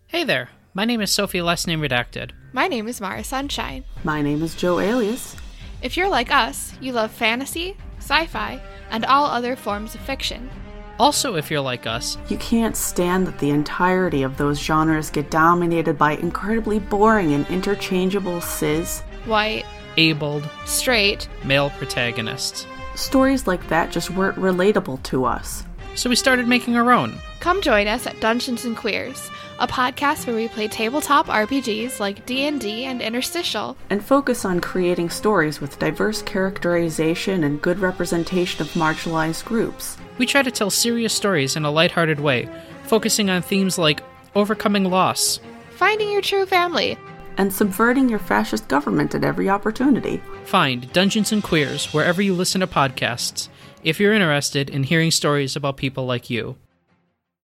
Hey 0.06 0.22
there, 0.22 0.50
my 0.74 0.85
name 0.85 1.00
is 1.00 1.11
Sophie, 1.11 1.42
last 1.42 1.66
name 1.66 1.80
redacted. 1.80 2.30
My 2.52 2.68
name 2.68 2.87
is 2.87 3.00
Mara 3.00 3.24
Sunshine. 3.24 3.82
My 4.04 4.22
name 4.22 4.44
is 4.44 4.54
Joe 4.54 4.78
Alias. 4.78 5.35
If 5.82 5.96
you're 5.96 6.08
like 6.08 6.30
us, 6.30 6.74
you 6.80 6.92
love 6.92 7.11
fantasy, 7.11 7.76
sci 8.02 8.26
fi, 8.26 8.60
and 8.90 9.04
all 9.06 9.24
other 9.24 9.56
forms 9.56 9.94
of 9.94 10.00
fiction. 10.02 10.50
Also, 10.98 11.36
if 11.36 11.50
you're 11.50 11.60
like 11.60 11.86
us, 11.86 12.18
You 12.28 12.36
can't 12.36 12.76
stand 12.76 13.26
that 13.26 13.38
the 13.38 13.50
entirety 13.50 14.22
of 14.22 14.36
those 14.36 14.60
genres 14.60 15.10
get 15.10 15.30
dominated 15.30 15.96
by 15.96 16.12
incredibly 16.16 16.78
boring 16.78 17.32
and 17.32 17.46
interchangeable 17.48 18.40
cis. 18.40 19.00
White, 19.24 19.64
abled, 19.96 20.48
straight, 20.64 21.28
male 21.44 21.70
protagonists. 21.70 22.66
Stories 22.94 23.46
like 23.46 23.66
that 23.68 23.90
just 23.90 24.10
weren't 24.10 24.36
relatable 24.36 25.02
to 25.04 25.24
us. 25.24 25.64
So 25.94 26.09
we 26.09 26.16
started 26.16 26.48
making 26.48 26.76
our 26.76 26.90
own. 26.90 27.18
come 27.40 27.61
join 27.61 27.87
us 27.87 28.07
at 28.07 28.20
Dungeons 28.20 28.64
and 28.64 28.76
Queers, 28.76 29.31
a 29.59 29.66
podcast 29.66 30.26
where 30.26 30.37
we 30.37 30.48
play 30.48 30.68
tabletop 30.68 31.26
RPGs 31.26 32.00
like 32.00 32.24
D&D 32.24 32.85
and 32.85 33.02
Interstitial. 33.02 33.76
And 33.90 34.02
focus 34.05 34.44
on 34.44 34.61
creating 34.61 35.11
stories 35.11 35.61
with 35.61 35.78
diverse 35.78 36.22
characterization 36.22 37.44
and 37.44 37.61
good 37.61 37.78
representation 37.78 38.62
of 38.62 38.68
marginalized 38.72 39.44
groups. 39.44 39.96
We 40.18 40.26
try 40.26 40.42
to 40.42 40.50
tell 40.50 40.70
serious 40.70 41.12
stories 41.12 41.57
in 41.57 41.64
a 41.64 41.70
lighthearted 41.70 42.20
way, 42.20 42.48
focusing 42.85 43.28
on 43.28 43.42
themes 43.42 43.76
like 43.78 44.02
overcoming 44.35 44.85
loss, 44.85 45.40
Finding 45.83 46.12
your 46.12 46.22
true 46.22 46.46
family. 46.46 46.96
And 47.38 47.52
subverting 47.52 48.09
your 48.09 48.20
fascist 48.20 48.68
government 48.68 49.16
at 49.16 49.24
every 49.24 49.48
opportunity. 49.48 50.22
Find 50.44 50.92
Dungeons 50.92 51.33
and 51.33 51.42
Queers 51.42 51.92
wherever 51.92 52.22
you 52.22 52.35
listen 52.35 52.61
to 52.61 52.68
podcasts 52.68 53.48
if 53.83 53.99
you're 53.99 54.14
interested 54.14 54.71
in 54.71 54.85
hearing 54.85 55.11
stories 55.11 55.57
about 55.57 55.77
people 55.77 56.07
like 56.07 56.31
you. 56.31 56.57